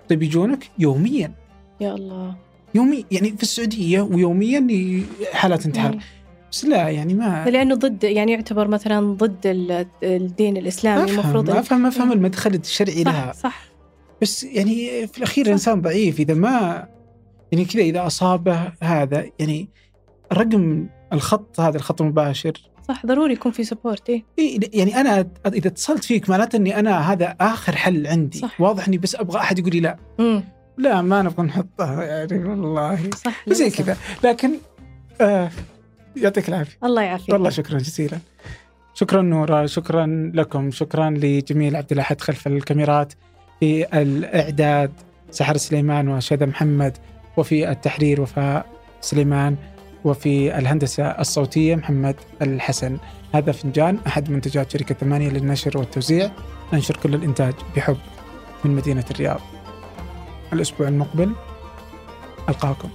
[0.09, 1.33] طيب يجونك يوميا
[1.81, 2.35] يا الله
[2.75, 4.67] يومي يعني في السعودية ويوميا
[5.33, 5.93] حالات انتحار.
[5.93, 5.99] إيه.
[6.51, 11.49] بس لا يعني ما لأنه ضد يعني يعتبر مثلا ضد ال- الدين الإسلامي أفهم المفروض
[11.49, 13.31] أفهم أفهم المدخل الشرعي لها.
[13.31, 13.39] صح.
[13.39, 13.63] صح
[14.21, 16.87] بس يعني في الأخير الانسان ضعيف إذا ما
[17.51, 19.69] يعني كذا إذا أصابه هذا يعني
[20.33, 22.53] رقم الخط هذا الخط المباشر.
[22.87, 24.23] صح ضروري يكون في سبورت إيه.
[24.73, 28.37] يعني أنا إذا اتصلت فيك معناته إني أنا هذا آخر حل عندي.
[28.39, 28.61] صح.
[28.61, 29.97] واضح إني بس أبغى أحد يقول لي لا.
[30.19, 30.43] امم
[30.79, 33.09] لا ما نبغى نحطها يعني والله.
[33.25, 33.69] صح زي.
[33.69, 33.97] كذا.
[34.23, 34.51] لكن
[35.21, 35.49] آه
[36.15, 36.77] يعطيك العافية.
[36.83, 37.33] الله يعافيك.
[37.33, 38.17] والله شكرا جزيلا.
[38.93, 43.13] شكرا نورا شكرا لكم شكرا لجميل عبد الأحد خلف الكاميرات
[43.59, 44.91] في الإعداد
[45.31, 46.97] سحر سليمان وشذا محمد
[47.37, 48.65] وفي التحرير وفاء
[49.01, 49.55] سليمان
[50.05, 52.97] وفي الهندسة الصوتية محمد الحسن.
[53.33, 56.31] هذا فنجان أحد منتجات شركة ثمانية للنشر والتوزيع.
[56.73, 57.97] ننشر كل الإنتاج بحب
[58.65, 59.39] من مدينة الرياض.
[60.53, 61.31] الأسبوع المقبل.
[62.49, 62.89] ألقاكم.